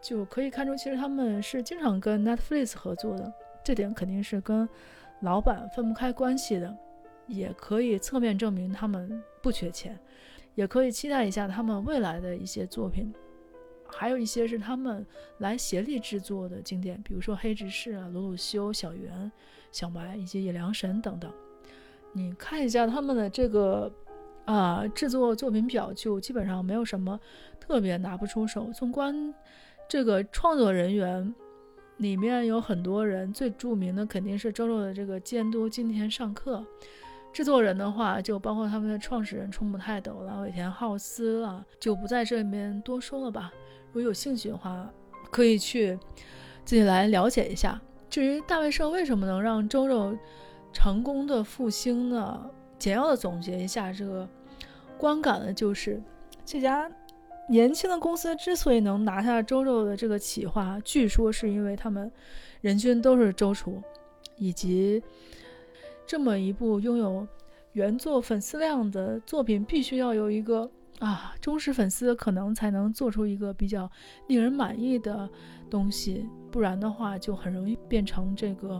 [0.00, 3.32] 就可以看出，其实他们是经常跟 Netflix 合作的，
[3.64, 4.68] 这点肯定是跟
[5.22, 6.72] 老板分不开关系的，
[7.26, 9.98] 也可以侧面证明他们不缺钱，
[10.54, 13.12] 也可以期待一下他们未来的一些作品，
[13.94, 15.06] 还有一些是他们
[15.38, 19.12] 来协力制作的经典，比如说《黑执事》啊、《鲁鲁修》、《小圆》、
[19.70, 21.32] 《小白》以及《野良神》等等，
[22.12, 23.92] 你看一下他们的这个。
[24.44, 27.18] 啊，制作作品表就基本上没有什么
[27.60, 28.72] 特别拿不出手。
[28.72, 29.32] 纵观
[29.88, 31.32] 这个创作人员
[31.98, 36.66] 里面有很多人，最著名的肯定是周周的这个监督今天上课。
[37.32, 43.52] 制作人的话，就包括他们的创始人冲浦泰斗了、尾田浩司了，就不在这里面多说了吧。
[43.86, 44.90] 如果有兴趣的话，
[45.30, 45.98] 可以去
[46.64, 47.80] 自己来了解一下。
[48.10, 50.14] 至于大卫社为什么能让周周
[50.72, 52.50] 成功的复兴呢？
[52.78, 54.28] 简要的总结一下这个
[54.98, 56.02] 观感呢，就是
[56.44, 56.90] 这家
[57.48, 62.10] 年轻的公司之所以能拿下周周的这个企划，据说是因为他们
[62.60, 63.80] 人均都是周厨，
[64.36, 65.02] 以及
[66.12, 67.26] 这么一部拥有
[67.72, 73.90] 原作粉丝量的作品，必须要有一个啊忠实粉丝，可能才能做出一个比较
[74.26, 75.26] 令人满意的
[75.70, 78.78] 东西，不然的话就很容易变成这个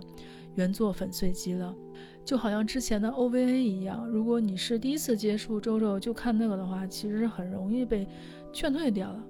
[0.57, 1.75] 原作粉碎机了。
[2.23, 8.07] 就好像之前的 OVA 一样，如果你是第一次接触周周就看那个的话，其实很容易被
[8.53, 9.25] 劝退掉了。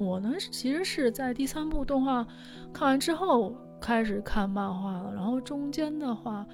[0.00, 2.26] 我呢，其实是在第三部动画
[2.72, 6.44] 看完之后开始看漫画了，然后中间的话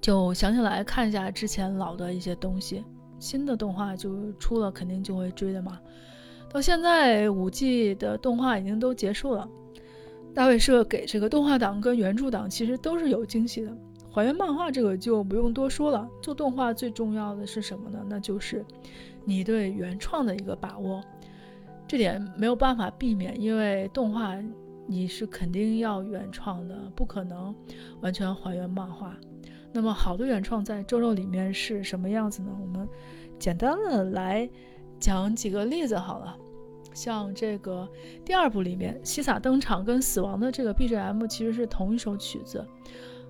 [0.00, 2.84] 就想起来看一下之前老的一些东西，
[3.18, 5.78] 新的动画就出了，肯定就会追的嘛。
[6.50, 9.48] 到现在五季的动画已经都结束了，
[10.32, 13.70] 大卫社给这个动画党跟原著党其实都是有惊喜的。
[14.10, 17.98] 还原漫画这个就不用多说了，做动画最重要的是什么呢？
[18.08, 18.64] 那就是
[19.24, 21.02] 你对原创的一个把握，
[21.86, 24.34] 这点没有办法避免，因为动画
[24.86, 27.54] 你是肯定要原创的，不可能
[28.00, 29.14] 完全还原漫画。
[29.72, 32.50] 那么好的原创在周肉里面是什么样子呢？
[32.60, 32.88] 我们
[33.38, 34.48] 简单的来
[34.98, 36.36] 讲几个例子好了。
[36.94, 37.88] 像这个
[38.24, 42.66] 第二部里面，西撒登场跟死亡的这个 BGM 其实是同一首曲子。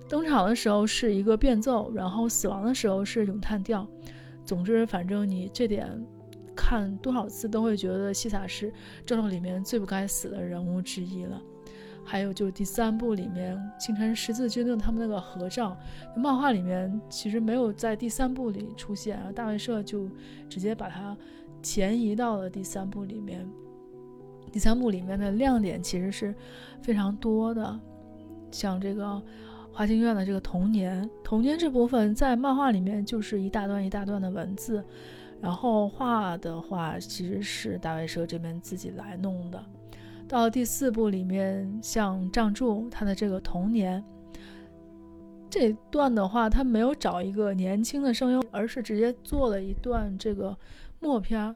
[0.07, 3.87] 登场的时候是一个变奏，然后死亡的时候是咏叹调。
[4.43, 5.87] 总之，反正你这点
[6.55, 8.73] 看多少次都会觉得西撒是
[9.05, 11.39] 周肉里面最不该死的人物之一了。
[12.11, 15.77] 还有就是第三部里面清晨十字军的他们那个合照，
[16.15, 20.09] 漫画里面其实没有在第三部里出现，然后大卫社就
[20.49, 21.15] 直接把它
[21.61, 23.47] 前移到了第三部里面。
[24.51, 26.33] 第三部里面的亮点其实是
[26.81, 27.79] 非常多的，
[28.49, 29.21] 像这个
[29.71, 34.83] 花京院的这个童年，童年这部分在漫画里面就是一大段一大段的文字，
[35.39, 39.63] 然后画的话其实是大卫社这边自己来弄的。
[40.29, 44.03] 到第四部里面，像仗助他的这个童年
[45.49, 50.55] 这段的话，他没有找一个年轻的声优，而是直接做了一段这个
[50.99, 51.55] 默片，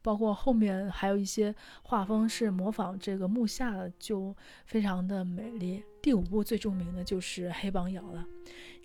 [0.00, 4.34] 包括后面还有一些画风是模仿这个木下的，就
[4.64, 5.84] 非常的美丽。
[6.00, 8.26] 第五部最著名的就是黑帮瑶了，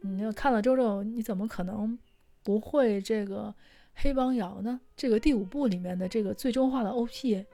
[0.02, 1.98] 你要看了周周，你怎么可能
[2.44, 3.56] 不会这个
[3.94, 4.82] 黑帮瑶呢？
[4.98, 7.46] 这个第五部里面的这个最终化的 OP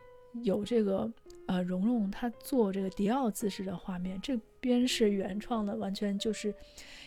[0.41, 1.13] 有这个。
[1.51, 6.55] 呃，蓉蓉她做这个迪奥姿势的画面，这边是原创的，完全就是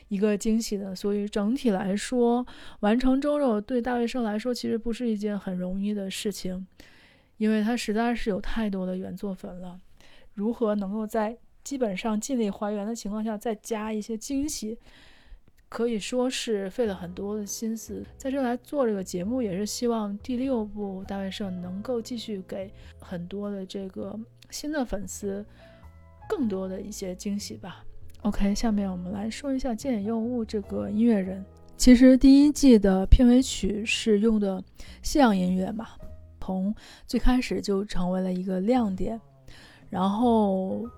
[0.09, 0.95] 一个惊喜的。
[0.95, 2.47] 所以整体来说，
[2.81, 6.67] 完成周肉对大卫生来说其实不是一件很容易的事情，
[7.39, 9.81] 因为他实在是有太多的原作粉了。
[10.35, 14.79] 如何能够在基本上尽力还原的情况下再加一些惊喜？
[15.71, 24.17] 可以说是费了很多的心思，在这来做这个节目，也是希望第六部大卫社能够继续给很多的这个
[24.51, 25.45] 新的粉丝
[26.29, 27.85] 更多的一些惊喜吧。
[28.23, 31.45] OK，下面我们来说一下剑野佑物这个音乐人。
[31.77, 34.63] 其实第一季的片尾曲是用的
[35.03, 35.89] 西洋音乐嘛，
[36.41, 36.75] 从
[37.07, 39.21] 最开始就成为了一个亮点，
[39.91, 40.89] 然后。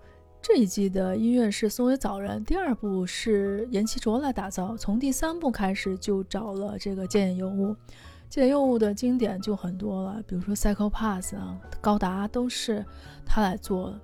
[0.43, 4.77] 这一季的音乐是松尾早人，第二部是岩崎卓来打造。
[4.77, 7.75] 从第三部开始就找了这个剑野佑物，
[8.29, 12.85] 剑野佑物的经典就很多了，比如说《Psycho Pass》啊，《高达》都是
[13.25, 14.01] 他来做的。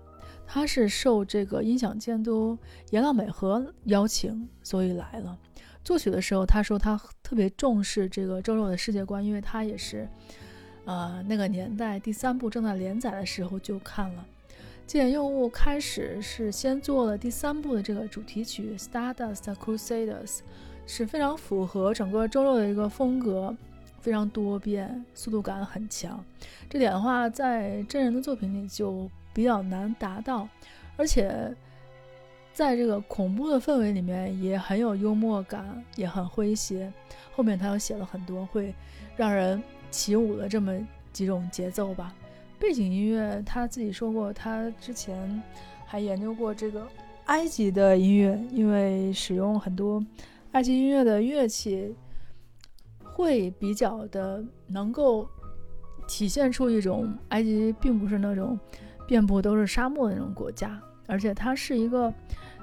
[0.46, 2.58] 他是受这个音响监督
[2.90, 5.38] 岩浪美和邀请，所以来了。
[5.82, 10.06] 作曲的时候，他说他特别重视这个周六的世界观，因为他也是，
[10.84, 14.24] 呃，那个年代第三部正在连载的时候就看了。
[14.86, 20.26] 剑野佑物开始是先做了第三部的这个主题曲《Stardust Crusaders》，
[20.86, 23.56] 是非常符合整个周六的一个风格，
[24.03, 26.22] 非常多变，速度感很强。
[26.68, 30.46] 这点的话，在真人的作品里就比较难达到，
[30.96, 31.55] 而且
[32.53, 36.92] 在这个恐怖的氛围里面也很有幽默感，也很诙谐。
[37.34, 38.74] 后面他又写了很多会
[39.16, 40.78] 让人起舞的这么
[41.12, 42.14] 几种节奏吧。
[42.59, 45.42] 背景音乐，他自己说过，他之前
[45.86, 46.86] 还研究过这个
[47.26, 50.05] 埃及的音乐，因为使用很多
[50.53, 51.94] 埃及音乐的乐器，
[53.12, 55.28] 会比较的能够
[56.06, 58.58] 体现出一种埃及并不是那种
[59.06, 62.12] 遍布都是沙漠的那种国家，而且它是一个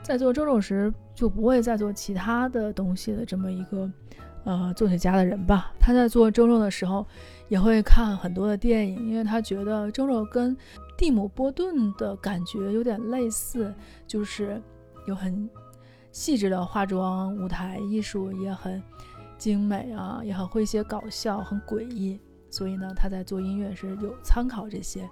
[0.02, 3.92] 在做周肉时就不会再做其他的东西的这么一个
[4.44, 5.72] 呃作曲家的人吧。
[5.80, 7.06] 他在做周肉的时候。
[7.50, 10.56] 也会看很多的电影，因为他觉得周肉跟
[10.96, 13.74] 蒂姆·波顿的感觉有点类似，
[14.06, 14.62] 就是
[15.08, 15.50] 有很
[16.12, 18.80] 细致的化妆，舞台艺术也很
[19.40, 22.20] 精美啊，也很诙谐搞笑，很诡异。
[22.52, 25.10] 所以呢，他在做音乐时有参考这些。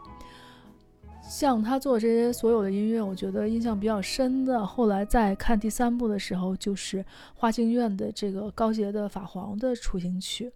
[1.21, 7.03] 像他做这些所有的音乐，我觉得印象比较深的，后来在看第三部的时候，就是
[7.35, 10.51] 花京院的这个高洁的法皇的雏形曲。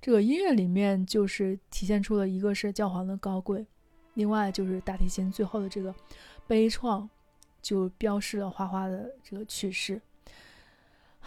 [0.00, 3.66] 这个音乐里面就是体现出了一个是教皇的高贵，
[4.14, 5.94] 另外就是大提琴最后的这个
[6.46, 7.06] 悲怆，
[7.60, 10.00] 就标示了花花的这个去世。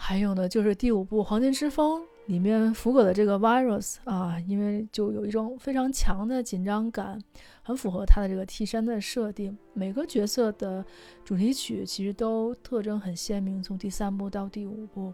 [0.00, 7.20] 还有呢，就是第五部《黄金之风》里面福葛的这个 virus 啊，因为就有一种非常强的紧张感，
[7.62, 9.58] 很符合他的这个替身的设定。
[9.74, 10.82] 每个角色的
[11.24, 15.12] 主题曲其实都特征很鲜明，从第三部到第五部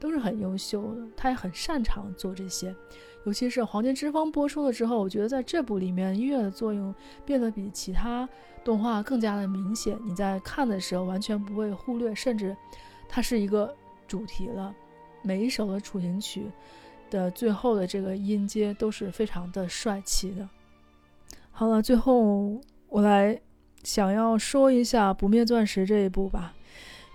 [0.00, 1.06] 都是很优秀的。
[1.16, 2.74] 他也很擅长做这些，
[3.24, 6.92] 尤其是《黄金之风》播出了之后，我觉得在这部里面音乐的作用
[7.24, 8.28] 变得比其他
[8.64, 9.96] 动画更加的明显。
[10.04, 12.54] 你在看的时候完全不会忽略，甚至
[13.08, 13.74] 它是一个
[14.14, 14.72] 主题了。
[15.22, 16.44] 每一首的处刑曲
[17.10, 20.48] 的最后的这个音阶都是非常的帅气的。
[21.50, 23.36] 好了，最后我来
[23.82, 26.54] 想要说一下《不灭钻石》这一部吧，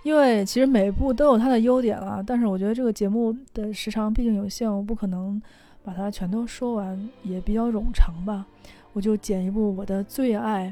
[0.02, 5.40] 因为其实每一部都有它的优点了，但是我觉得这个节目的时长毕竟有限，我不可能
[5.82, 8.44] 把它全都说完，也比较冗长吧。
[8.92, 10.70] 我就剪一部我的最爱，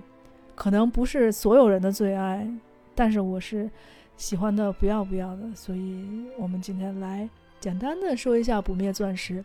[0.54, 2.46] 可能不是所有人的最爱，
[2.94, 3.70] 但是我是。
[4.18, 6.04] 喜欢的不要不要的，所以
[6.36, 7.26] 我们今天来
[7.60, 9.42] 简单的说一下不灭钻石。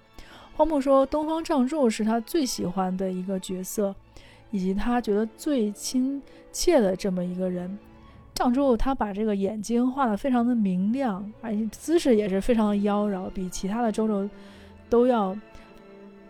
[0.55, 3.95] 荒木说东方仗助是他最喜欢的一个角色，
[4.49, 6.21] 以及他觉得最亲
[6.51, 7.78] 切的这么一个人。
[8.34, 14.28] 仗助他把这个眼睛画得非常的明亮，而且姿势也是非常的妖娆，比其他的周周
[14.89, 15.38] 都要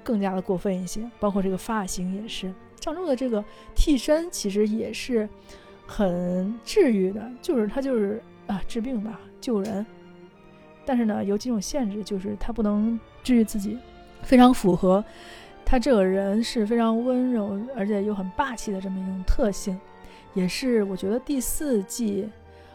[0.04, 2.54] 更加的过分一些，包括这个发型也是。
[2.78, 3.42] 仗助的这个
[3.74, 5.28] 替身其实也是
[5.88, 8.22] 很治愈的，就是他就是。
[8.48, 9.86] 啊，治病吧，救人，
[10.86, 13.78] 但是呢，有几种限制，就是他不能治愈自己，
[14.22, 15.04] 非常符合。
[15.66, 19.80] 他这个人是非常温柔，而且又很霸气的这么一种特性，
[20.34, 22.30] 也是我觉得第四季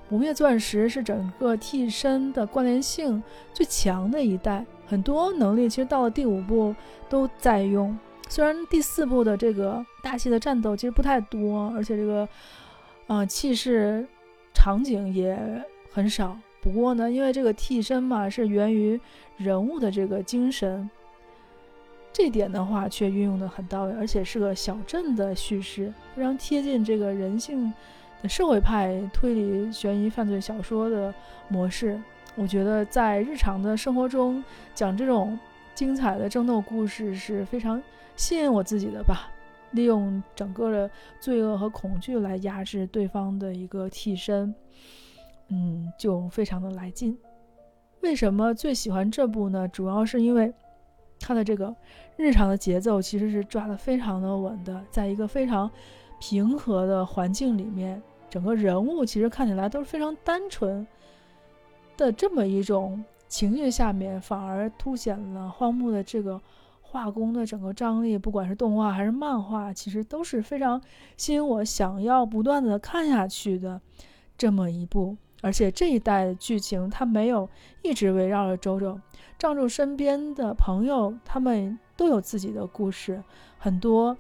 [0.08, 6.74] 《不灭钻石》是整个替身的关联性最强的一代，很多能力其实到了第五部
[7.10, 7.96] 都在用，
[8.30, 12.26] 虽然第四部的这个大戏的战斗其实不太多，而且这个
[13.06, 14.06] 啊气势。
[14.60, 15.38] 场景也
[15.92, 19.00] 很少，不过呢，因为这个替身嘛是源于
[19.36, 20.90] 人物的这个精神，
[22.12, 27.72] 这点的话却运用的很到位，而且是个小镇的叙事，非常贴近这个人性
[28.20, 31.14] 的社会派推理悬疑犯罪小说的
[31.46, 31.98] 模式。
[32.34, 34.42] 我觉得在日常的生活中
[34.74, 35.38] 讲这种
[35.72, 37.80] 精彩的争斗故事是非常
[38.16, 39.30] 吸引我自己的吧。
[39.72, 40.90] 利用整个的
[41.20, 44.54] 罪恶和恐惧来压制对方的一个替身，
[45.48, 47.16] 嗯，就非常的来劲。
[48.00, 49.68] 为什么最喜欢这部呢？
[49.68, 50.52] 主要是因为
[51.20, 51.74] 它的这个
[52.16, 55.70] 日常的节奏其实是抓的非常的稳的，在一个非常
[56.20, 58.00] 平和的环境里面，
[58.30, 60.86] 整个人物其实看起来都是非常单纯
[61.96, 66.40] 的这么一种情绪下面，反而凸显了荒木的这个。
[66.90, 70.80] 画工的整个张力，不管是动画还是漫画，其实都是非常
[71.18, 73.78] 吸引我，想要不断的看下去的
[74.38, 75.14] 这么一部。
[75.42, 77.46] 而且这一代的剧情，它没有
[77.82, 78.98] 一直围绕着周周，
[79.38, 83.22] 仗助身边的朋友，他们都有自己的故事，
[83.58, 84.16] 很多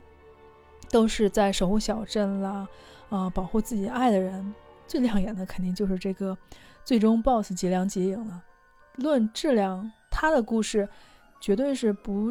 [0.90, 2.68] 都是在守护小镇啦，
[3.08, 4.54] 啊，保护自己爱的人。
[4.86, 6.36] 最亮眼的肯定就是这个
[6.84, 8.42] 最终 BOSS 吉良吉影了。
[8.96, 10.86] 论质量，他的故事
[11.40, 12.30] 绝对是不。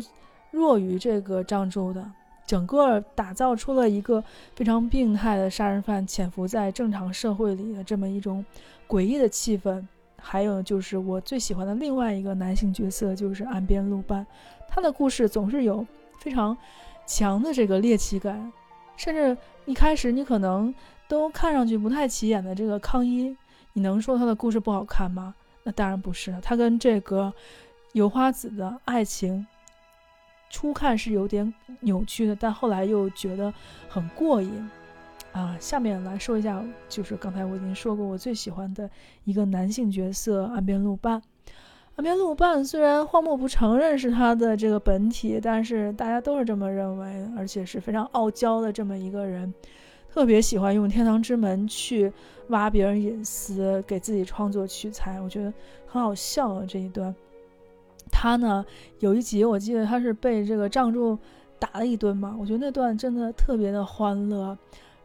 [0.52, 2.10] 弱于这个漳州的，
[2.46, 4.24] 整个打造出了一个
[4.56, 8.44] 非常病态的杀人犯潜伏在正常社会里的这么一种
[8.88, 9.86] 诡异的气氛。
[10.20, 14.26] 还有就是我最喜欢的另外一个男性角色，就是岸边露伴，
[14.68, 15.86] 他的故事总是有
[16.20, 16.58] 非常
[17.06, 18.52] 强的这个猎奇感，
[18.98, 20.74] 甚至一开始你可能
[21.08, 23.34] 都看上去不太起眼的这个康一，
[23.74, 25.36] 你能说他的故事不好看吗？
[25.64, 27.32] 那当然不是，他跟这个
[27.94, 29.46] 油花子的爱情。
[30.50, 33.54] 初看是有点扭曲的，但后来又觉得
[33.90, 34.70] 很过瘾
[35.34, 35.56] 啊！
[35.60, 38.90] 下面来说一下，就是刚才我已经说过，我最喜欢的
[39.24, 41.22] 一个男性角色岸边露伴。
[41.96, 49.54] 岸边露伴虽然荒木不承认是他的这个本体，但是大家都是这么认为，而且是非常傲娇的这么一个人，
[50.10, 52.14] 特别喜欢用天堂之门去
[52.50, 55.20] 挖别人隐私，给自己创作取材。
[55.20, 55.52] 我觉得
[55.88, 57.14] 很好笑啊这一段。
[58.12, 58.66] 他呢，
[59.00, 61.18] 有一集我记得他是被这个仗助
[61.60, 64.58] 打了一顿嘛，我觉得那段真的特别的欢乐，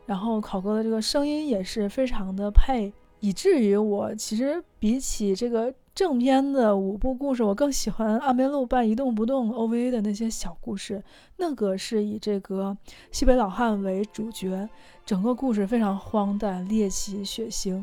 [0.07, 11.03] 然后考哥的这个声音也是非常的配，以至于我其实比起这个正片的五部故事，我更喜欢阿梅路扮一动不动 OVA 的那些小故事，
[11.39, 12.77] 那个是以这个
[13.11, 14.69] 西北老汉为主角，
[15.07, 17.83] 整个故事非常荒诞、猎奇、血腥，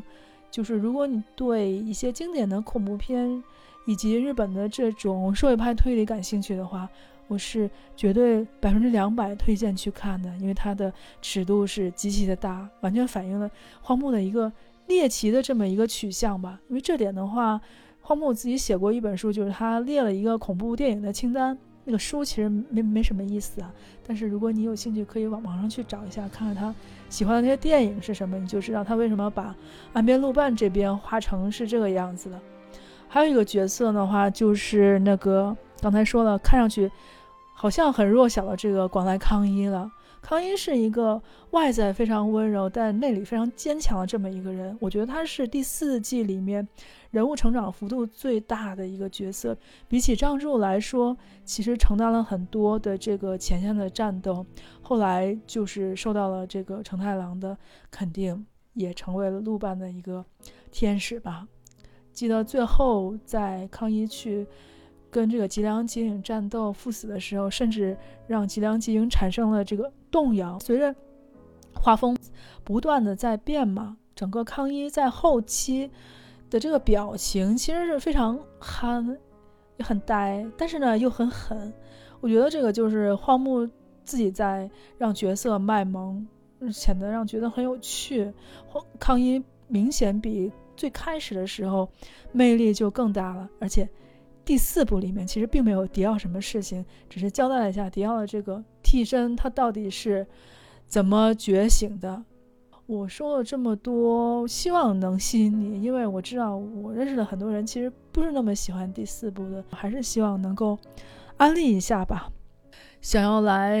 [0.50, 3.42] 就是如果你对一些经典的恐怖片。
[3.86, 6.88] 以及日本的这种社会派推理感兴趣的话，
[7.26, 10.92] 我是绝对百分之两百推荐去看的，因为它的
[11.22, 13.50] 尺度是极其的大，完全反映了
[13.82, 14.52] 荒木的一个
[14.86, 16.60] 猎奇的这么一个取向吧。
[16.68, 17.60] 因为这点的话，
[18.00, 21.56] 荒木自己写过一本书，就是他列了一个恐怖电影的清单。
[21.84, 23.72] 那个书其实没没什么意思啊，
[24.06, 26.72] 但是如果你有兴趣，可以往网上去找一下，看看他
[27.08, 29.56] 喜欢的那些电影是什么，你就知道他为什么把
[29.94, 32.38] 岸边露伴这边画成是这个样子的。
[33.12, 36.88] 还有一个角色的话，就是那个刚才说了，看上去
[37.52, 39.90] 好像很弱小的这个广濑康一了。
[40.22, 41.20] 康一是一个
[41.50, 44.76] 外在非常温柔，但内里非常坚强的这么一个人。
[44.78, 46.66] 我觉得他是第四季里面
[47.10, 49.56] 人物成长幅度最大的一个角色。
[49.88, 54.46] 比起张柱来说，其实承担了很多的这个前线的战斗。
[54.82, 57.58] 后来就是受到了这个成太郎的
[57.90, 60.24] 肯定，也成为了陆半的一个
[60.70, 61.48] 天使吧。
[62.12, 64.46] 记得最后在康一去。
[65.12, 67.96] 跟这个吉良吉影战斗赴死的时候，甚至
[68.28, 70.56] 让吉良吉影产生了这个动摇。
[70.60, 70.94] 随着
[71.74, 72.16] 画风
[72.62, 75.90] 不断的在变嘛，整个康一在后期
[76.48, 79.18] 的这个表情其实是非常憨，
[79.78, 81.72] 也很呆，但是呢又很狠。
[82.20, 83.68] 我觉得这个就是荒木
[84.04, 86.24] 自己在让角色卖萌，
[86.72, 88.32] 显得让角色很有趣。
[89.00, 91.86] 康一明显比最开始的时候
[92.32, 93.86] 魅力就更大了，而且。
[94.42, 100.26] 第四部里面其实并没有迪奥什么事情，只是交代了一下迪奥的这个替身他到底是
[100.88, 102.20] 怎么觉醒的。
[102.86, 110.76] 我说了这么多，希望能吸引你，因为我知道我认识的很多人其实不是那么喜欢第四部的，还是希望能够
[111.36, 112.28] 安利一下吧。
[113.00, 113.78] 想要来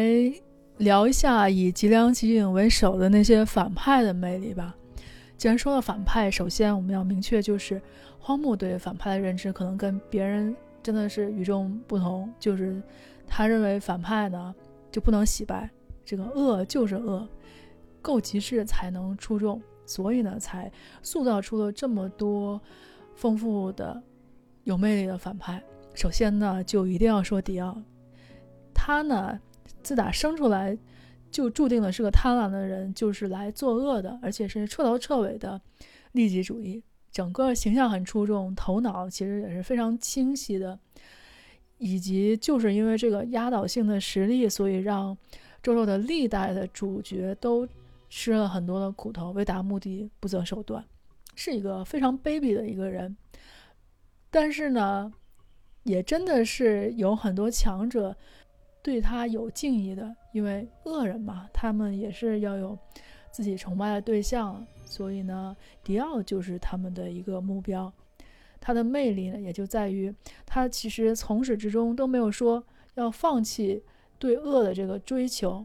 [0.76, 4.76] 聊一下以吉良吉影为首的那些反派的魅力吧。
[5.40, 7.80] 既然说到反派，首先我们要明确就是。
[8.22, 12.80] 荒木对反派的认知可能跟别人真的是与众不同，就是
[13.26, 14.54] 他认为反派呢
[14.92, 15.70] 就不能洗白，
[16.04, 17.26] 这个恶就是恶，
[18.02, 22.60] 够极致才能出众，所以呢才塑造出了这么多
[23.14, 24.02] 丰富的、
[24.64, 25.62] 有魅力的反派。
[25.94, 27.82] 首先呢就一定要说迪奥，
[28.74, 29.40] 他呢
[29.82, 30.76] 自打生出来
[31.30, 35.60] 就注定了是个贪婪的人，就是来作恶的，而且是彻头彻尾的
[36.12, 36.82] 利己主义。
[37.10, 40.78] 整个形象很出众，头脑其实也是非常清晰的，
[41.78, 45.16] 以及就是因为这个压倒性的实力，所以让
[45.62, 47.68] 周周的历代的主角都
[48.08, 50.84] 吃了很多的苦头，为达目的不择手段，
[51.34, 53.16] 是一个非常卑鄙的一个人。
[54.30, 55.12] 但是呢，
[55.82, 58.16] 也真的是有很多强者
[58.82, 62.78] 对他有敬意的，因为恶人嘛，他们也是要有
[63.30, 64.66] 自己崇拜的对象。
[64.84, 67.92] 所以呢，迪奥就是他们的一个目标。
[68.60, 72.62] 他的魅力呢，也就在于他其实从始至终都没有说
[72.94, 73.82] 要放弃
[74.18, 75.64] 对恶的这个追求，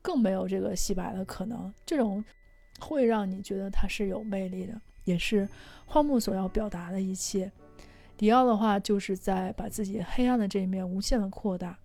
[0.00, 1.72] 更没有这个洗白的可能。
[1.84, 2.24] 这种
[2.80, 5.48] 会让你觉得他是有魅力的，也是
[5.86, 7.52] 荒木所要表达的一切。
[8.16, 11.78] 迪奥的话，就是在把自己黑暗的这一面无限的扩大。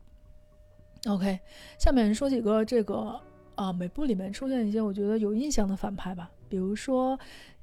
[1.06, 1.40] OK，
[1.78, 3.20] 下面说几个这个
[3.54, 6.32] 啊，每部里面出现一些我觉得有印象的反派吧。
[6.50, 7.18] 比如说，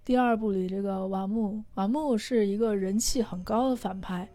[0.04, 4.28] 第二部里这个瓦木，瓦木是一个人气很高的反派。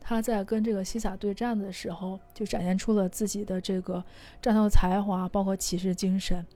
[0.00, 4.04] 他在跟这个西萨对战的时候，就展现出了自己的这个
[4.40, 6.46] 战斗才华，包括骑士精神。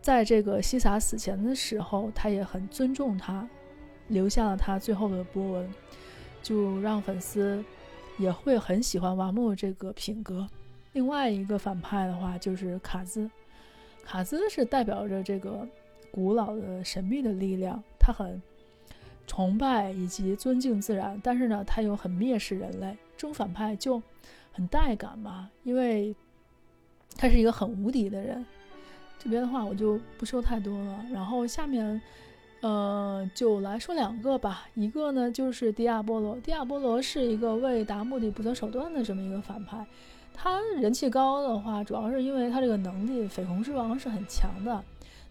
[0.00, 3.48] 在这个西萨死前的时候，他也很尊重他，
[4.08, 5.72] 留下了他最后的波纹，
[6.42, 7.64] 就让粉丝
[8.18, 10.48] 也会很喜欢瓦木这个品格。
[10.94, 13.30] 另外一个反派的话，就是卡兹，
[14.02, 15.68] 卡兹是代表着这个。
[16.10, 18.40] 古老的神秘的力量，他很
[19.26, 22.96] 崇拜以及尊敬自然，但是呢，他又很蔑视人类。
[23.16, 24.00] 这种反派就
[24.52, 26.14] 很带感嘛，因为
[27.16, 28.46] 他是一个很无敌的人。
[29.18, 32.00] 这边的话我就不说太多了，然后下面
[32.60, 34.68] 呃就来说两个吧。
[34.74, 39.84] 一个呢就是迪亚波罗，迪亚波罗是一个为达目的不择手段的这么一个反派。
[40.34, 44.84] 他人气高的话，主要是因为他这个能力，绯红之王是很强的。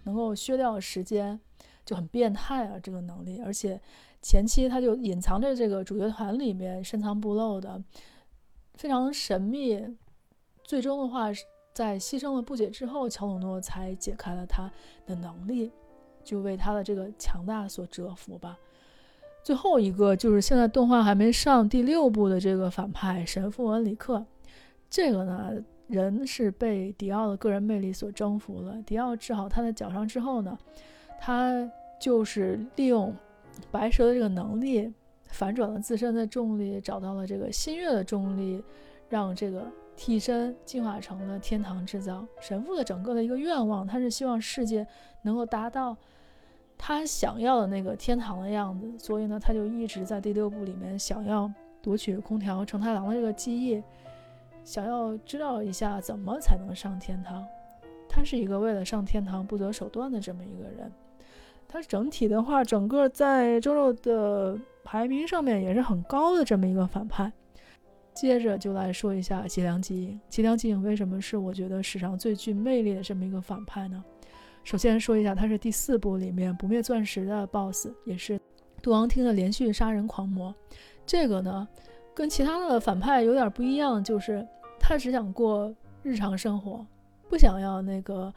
[0.05, 1.39] 能够削掉时间，
[1.85, 2.77] 就很变态啊！
[2.83, 3.79] 这个能力，而且
[4.21, 7.81] 前期他就隐藏在这个主角团里面，深藏不露的，
[8.73, 9.81] 非常神秘。
[10.61, 11.29] 最终的话，
[11.73, 14.69] 在牺牲了不解之后，乔鲁诺才解开了他
[15.05, 15.71] 的能力，
[16.21, 18.57] 就为他的这个强大所折服吧。
[19.41, 24.25] 最后一个就是现在动画还没上第六部的这个反派神父文里克，
[24.93, 25.51] 这个呢？
[25.87, 28.79] 人是被迪奥的个人魅力所征服了。
[28.83, 30.55] 迪奥治好他的脚伤之后呢，
[31.19, 33.13] 他就是利用
[33.71, 34.91] 白蛇的这个能力，
[35.25, 38.63] 反转了自身的重力，找到了这个新月的重力，
[39.09, 39.65] 让这个
[39.95, 43.85] 替身进化成了天堂制造神父的整个的一个愿望。
[43.85, 44.85] 他是希望世界
[45.23, 45.95] 能够达到
[46.77, 51.51] 他想要的那个天堂的样子，所以呢，他就一直在第六部里面想要
[51.81, 53.83] 夺取空调承太郎的这个记忆，
[54.63, 57.45] 想要知道一下怎么才能上天堂。
[58.07, 60.91] 他是一个为了上天堂不择手段的这么一个人。
[61.67, 67.31] 他整体的话，整个在周六的排名上面也是很高的这么一个反派。
[68.13, 70.21] 接着就来说一下吉良吉影。
[70.29, 74.03] 吉良吉影为什么是我觉得史上最具魅力的这么一个反派呢？
[74.63, 78.39] 首先说一下，他是第四部里面不灭钻石的 BOSS，也是
[78.83, 80.53] 杜王厅的连续杀人狂魔。
[81.07, 81.67] 这个呢，
[82.13, 84.47] 跟其他的反派有点不一样，就是
[84.79, 86.85] 他只想过日常生活，
[87.29, 88.33] 不想要那个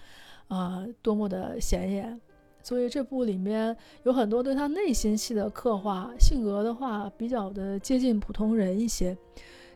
[0.48, 2.20] 啊多么的显眼。
[2.62, 9.16] 所以这部里面有很多对他内心戏的刻画，性格的话比较的接近普通人一些。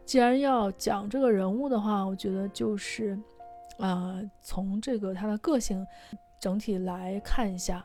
[0.05, 3.19] 既然要讲这个人物的话，我觉得就是
[3.79, 5.87] 啊，从这个他的个性。
[6.41, 7.85] 整体来看一下，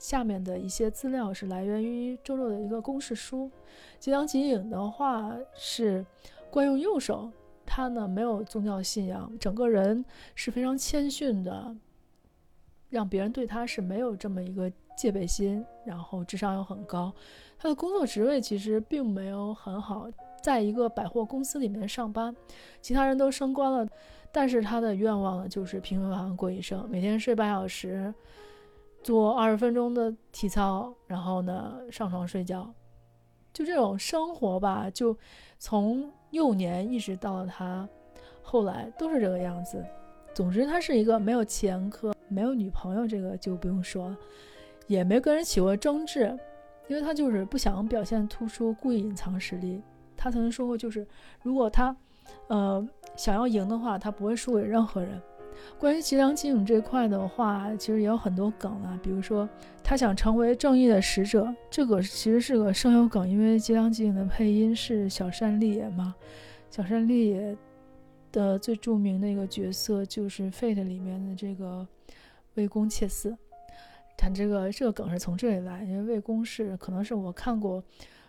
[0.00, 3.50] 下面的一些资料是来源于周周的一个公式书。
[3.98, 6.04] 吉良吉影的话是
[6.50, 7.30] 惯用右手，
[7.66, 10.02] 他呢没有宗教信仰，整个人
[10.34, 11.76] 是非常谦逊的，
[12.88, 17.12] 让别人对他是没有这么一个戒备心，然后智商又很高。
[17.58, 20.08] 他的工作职位其实并没有很好，
[20.42, 22.34] 在一个百货公司里面上班，
[22.80, 23.86] 其他人都升官了。
[24.32, 28.14] 但是他的愿望呢，就是平平凡凡过一生，每天睡八小时，
[29.02, 32.72] 做二十分钟的体操，然后呢上床睡觉，
[33.52, 35.16] 就这种生活吧，就
[35.58, 37.88] 从幼年一直到他
[38.42, 39.84] 后来都是这个样子。
[40.34, 44.16] 总之，他是一个没有前科、没有女朋友，这个就不用说，
[44.86, 46.38] 也没跟人起过争执，
[46.88, 49.82] 因为他就是不想表现突出，故意隐藏实力。
[50.16, 51.06] 他曾经说过，就是
[51.42, 51.96] 如果他。
[52.46, 52.84] 呃，
[53.16, 55.20] 想要赢的话，他不会输给任何人。
[55.78, 59.48] 关于吉良吉影这块的话，其实也有很多梗啊，比如说
[59.82, 66.14] 他想成为正义的使者，这个其实是个声优梗，因为吉良吉影的配音是小山丽野嘛。
[66.70, 67.56] 小山丽野
[68.30, 71.86] 的最著名的一个角色就是《Fate》里面的这个
[72.54, 73.36] 魏公切嗣，
[74.16, 77.82] 他这个这个梗是从这里来，因为魏公是可能是我看过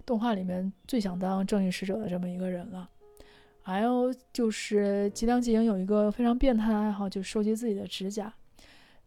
[0.05, 2.89] 动画里面最想当正义使者的这么一个人了。
[3.63, 8.33] 还有就是吉良吉影有一个非常变态的爱好，就是收集自己的指甲，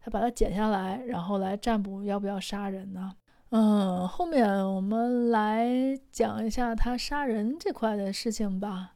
[0.01, 3.13] 他把它剪下来，然后来占卜要不要杀人呢？
[3.49, 5.69] 嗯，后面我们来
[6.11, 8.93] 讲一下他杀人这块的事情吧。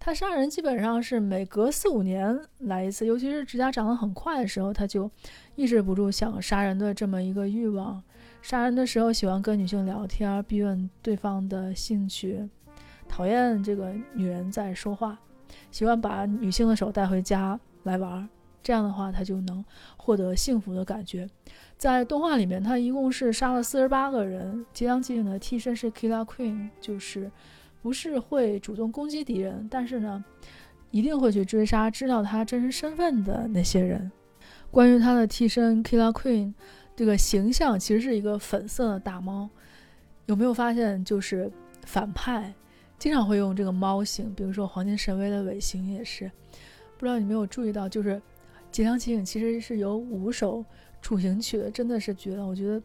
[0.00, 5.10] 他杀人基本上是每隔四五年来一次，尤其是指甲长得很快的时候，他就
[5.54, 8.02] 抑制不住想杀人的这么一个欲望。
[8.42, 12.46] 杀人的时候喜欢跟女性聊天，逼问对方的兴趣。
[13.14, 15.16] 讨厌这个女人在说话，
[15.70, 18.28] 喜欢把女性的手带回家来玩，
[18.60, 19.64] 这样的话他就能
[19.96, 21.24] 获得幸福的感觉。
[21.78, 24.66] 在动画里面，他一共是杀了四十八个人。
[24.72, 27.30] 吉良吉影的替身是 kill Queen，就是
[27.80, 30.24] 不是会主动攻击敌人，但是呢，
[30.90, 34.10] 一定会去追杀知道他真实身份的那些人。
[34.72, 36.52] 关于他的替身 kill Queen
[36.96, 39.48] 这个形象，其实是一个粉色的大猫。
[40.26, 41.48] 有没有发现，就是
[41.86, 42.52] 反派？
[42.98, 46.30] 经常会用这个猫形，比如说黄金神威的尾形也是。
[46.96, 48.20] 不知道你没有注意到，就是
[48.70, 50.64] 吉良吉影其实是有五首
[51.02, 52.46] 处刑曲，真的是绝了。
[52.46, 52.80] 我觉得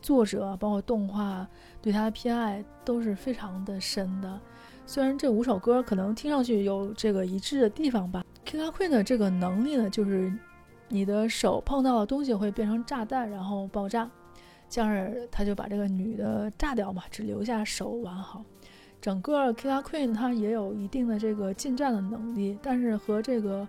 [0.00, 1.48] 作者包括动画
[1.82, 4.40] 对他的偏爱都是非常的深的。
[4.86, 8.22] 虽然这五首歌可能听上去有这个一致的地方吧。
[8.46, 10.30] Killer Queen 的这个能力呢，就是
[10.88, 14.08] 你的手碰到的东西会变成炸弹，然后爆炸，
[14.68, 18.44] 这样他就把这个女的炸掉嘛，只留下手完好。
[19.04, 23.68] 整个 Killer Queen 他也有一定的这个近战的能力，但是和这个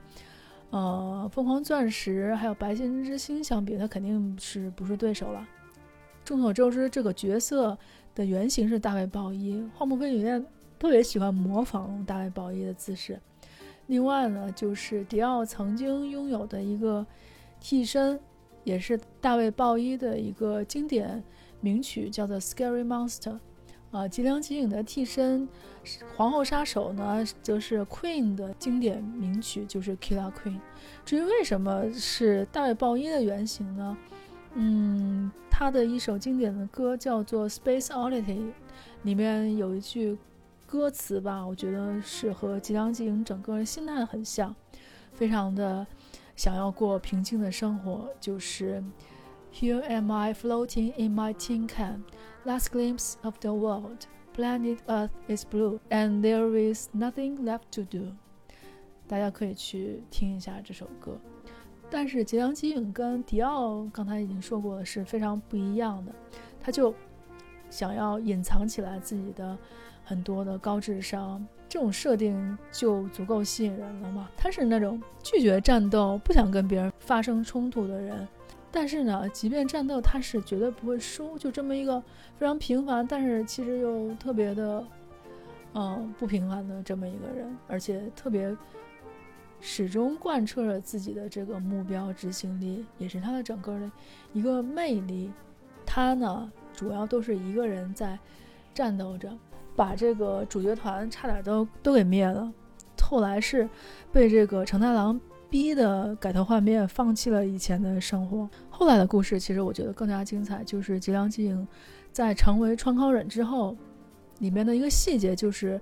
[0.70, 5.46] 呃凤凰钻石还有白金之星相比，他肯定是不是对手了。
[6.24, 7.78] 众所周知，这个角色
[8.16, 10.42] 的原型是大卫鲍伊，荒木飞吕彦
[10.80, 13.20] 特别喜欢模仿大卫鲍伊的姿势。
[13.88, 17.06] 另外呢，就是迪奥曾经拥有的一个
[17.60, 18.18] 替身，
[18.64, 21.22] 也是大卫鲍伊的一个经典
[21.60, 23.32] 名曲，叫做《Scary Monster》。
[23.96, 25.48] 啊，吉良吉影的替身
[26.18, 30.60] 皇后杀手呢，则是 Queen 的经典名曲，就是 Killer Queen。
[31.06, 33.98] 至于为什么是大卫鲍伊的原型呢？
[34.56, 38.38] 嗯，他的一首经典的歌叫做《Space Oddity》，
[39.04, 40.18] 里面有一句
[40.68, 44.54] 歌词吧，我觉得是和吉良吉影整个人心态很像，
[45.14, 45.88] 非常的
[46.36, 48.84] 想要过平静的生活，就是
[49.58, 52.04] Here am I floating in my tin can。
[52.44, 58.12] Last glimpse of the world, planet Earth is blue, and there is nothing left to do.
[59.08, 61.18] 大家可以去听一下这首歌。
[61.90, 66.12] 但是杰良吉影跟迪奥刚才已经说过了是非常不一样的，
[66.60, 66.94] 他就
[67.70, 69.58] 想要隐藏起来自己的
[70.04, 74.30] 很多的高智商，这种设定就足够吸引人了嘛。
[74.36, 78.28] 他是那种拒绝战斗、不想跟别人发生冲突的人，
[78.76, 81.38] 但是呢，即便战斗，他是绝对不会输。
[81.38, 82.02] 就这么一个
[82.38, 84.86] 非常平凡，但是其实又特别的，
[85.74, 88.56] 嗯，不平凡的这么一个人，而且特别。
[89.62, 93.92] 始终贯彻着自己的这个目标执行力，也是他的整个的
[94.32, 95.32] 一个魅力。
[95.86, 98.20] 他呢，主要都是一个人在
[98.76, 99.34] 战斗着，
[99.76, 102.52] 把这个主角团差点都都给灭了。
[103.02, 103.68] 后来是
[104.12, 105.20] 被这个承太郎
[105.50, 108.48] 逼的改头换面，放弃了以前的生活。
[108.78, 111.68] 后来的故事其实我觉得更加精彩，就是吉良吉影
[112.12, 113.76] 在成为川尻忍之后，
[114.40, 115.80] 里面的一个细节就是，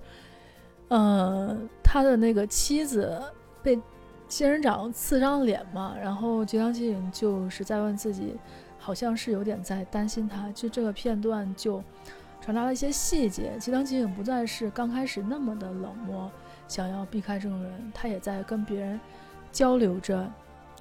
[0.88, 3.20] 呃，他的那个妻子。
[3.62, 3.80] 被
[4.28, 8.36] 仙人掌刺伤脸嘛，然后吉良吉影就是在问自己，
[8.78, 10.52] 好像是有点在担心他。
[10.52, 11.82] 就这个片段就
[12.42, 16.30] 传达了一些细节，吉良吉影不再是刚开始那么的冷漠，
[16.68, 19.00] 想要避开这种人，他也在跟别人
[19.50, 20.30] 交流着，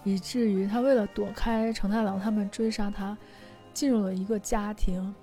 [0.04, 3.18] 以至于他为了躲开成太郎他们追杀他，
[3.74, 5.14] 进入了一个家庭，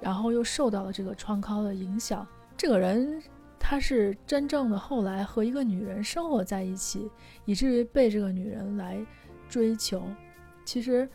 [0.00, 3.22] 然后又受到了这个创康的影响，这个人。
[3.60, 7.10] 他是真正的后来和一个女人生活在一起，
[7.44, 8.96] 以至于被这个女人来
[9.46, 10.02] 追求。
[10.64, 11.06] 其实，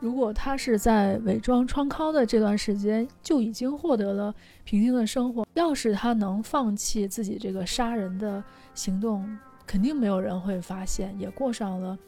[0.00, 4.34] 如果他是在伪装创康的这段时间就已经获得了
[4.64, 8.42] 平静的生活，要是他能放弃自己这个杀人的
[8.74, 11.98] 行动，肯定没有人会发现，也过上了，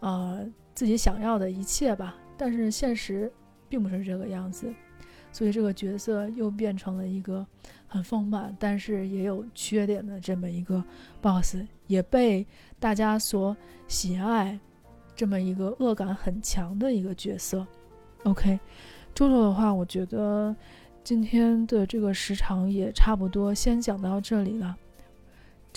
[0.00, 2.16] 呃，自己想要的一切吧。
[2.36, 3.32] 但是现实
[3.68, 4.72] 并不是这个样子。
[5.30, 7.46] 所以这个角色又变成了一个
[7.86, 10.82] 很丰满，但是也有缺点的这么一个
[11.20, 11.56] boss，
[11.86, 12.46] 也被
[12.80, 13.54] 大家所
[13.86, 14.58] 喜爱，
[15.14, 17.66] 这么一个恶感很强的一个角色。
[18.24, 18.58] OK，
[19.14, 20.56] 周周的话，我觉得
[21.04, 24.76] 今天的这个时长也差不多，先讲到这里了。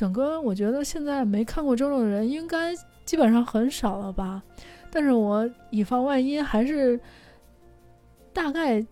[0.01, 2.73] 整个我觉得现在没看过周周的人应该
[3.05, 4.41] 基本上很少了吧，
[4.89, 6.99] 但是我以防万一，还是
[8.33, 8.83] 大概。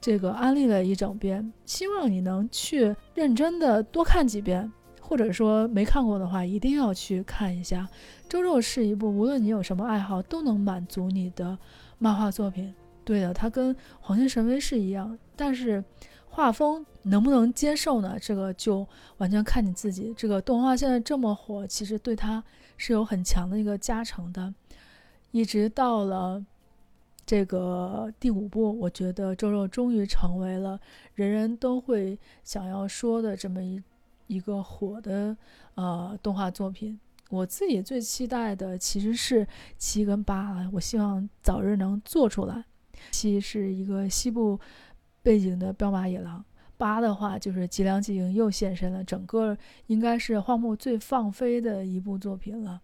[0.00, 7.88] 这个安利了一整遍，希望你能去认真的多看几遍，或者说没看过的话，一定要去看一下。
[8.28, 11.58] 周周是一部无论你有什么爱好都能满足你的
[11.98, 12.72] 漫画作品。
[13.04, 15.82] 对的，它跟《黄金神威》是一样，但是
[16.28, 18.16] 画风能不能接受呢？
[18.20, 18.86] 这个就
[19.18, 20.14] 完全看你自己。
[20.16, 22.42] 这个动画现在这么火，其实对它
[22.76, 24.54] 是有很强的一个加成的，
[25.30, 26.44] 一直到了。
[27.30, 30.80] 这个第五部，我觉得周肉终于成为了
[31.14, 33.82] 人人都会想要说的这么一
[34.28, 35.36] 一个火的
[35.74, 36.98] 呃动画作品。
[37.28, 42.64] 我自己最期待的其实是七跟八，我希望早日能做出来。
[43.10, 44.58] 七是一个西部
[45.22, 46.42] 背景的彪马野狼，
[46.78, 49.54] 八的话就是吉良吉影又现身了，整个
[49.88, 52.80] 应该是荒木最放飞的一部作品了。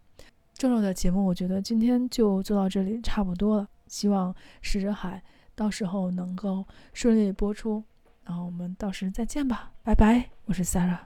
[0.53, 3.69] 周肉的节目，我觉得今天就做到这里，差不多了。
[3.87, 5.23] 希望石之海
[5.55, 7.85] 到时候能够顺利播出，
[8.25, 10.99] 然后我们到时再见吧，拜拜，我是 Sarah。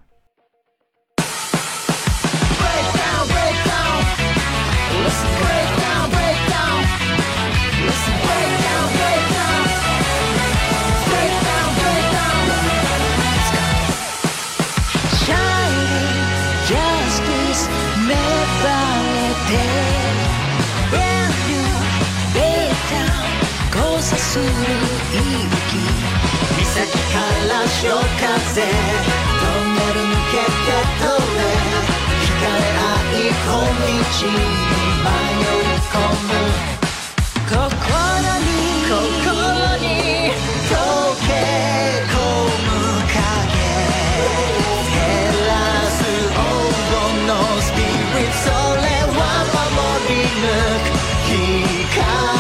[27.68, 30.68] 潮風トンネル抜けて
[30.98, 31.40] 飛べ
[32.24, 34.34] 光合い小道に
[35.04, 36.32] 迷い込む
[37.46, 37.54] 心
[38.38, 38.48] に
[38.88, 38.96] 心
[39.78, 39.86] に
[40.66, 40.72] 溶
[41.26, 41.30] け
[42.08, 42.16] 込
[42.64, 42.68] む
[43.04, 43.16] 影
[44.88, 44.96] 照
[45.46, 45.52] ら
[45.90, 46.40] す黄
[46.88, 47.30] 金の
[47.60, 49.20] スピリットそれは
[49.54, 50.44] 守り抜
[50.84, 50.96] く
[51.92, 52.37] 光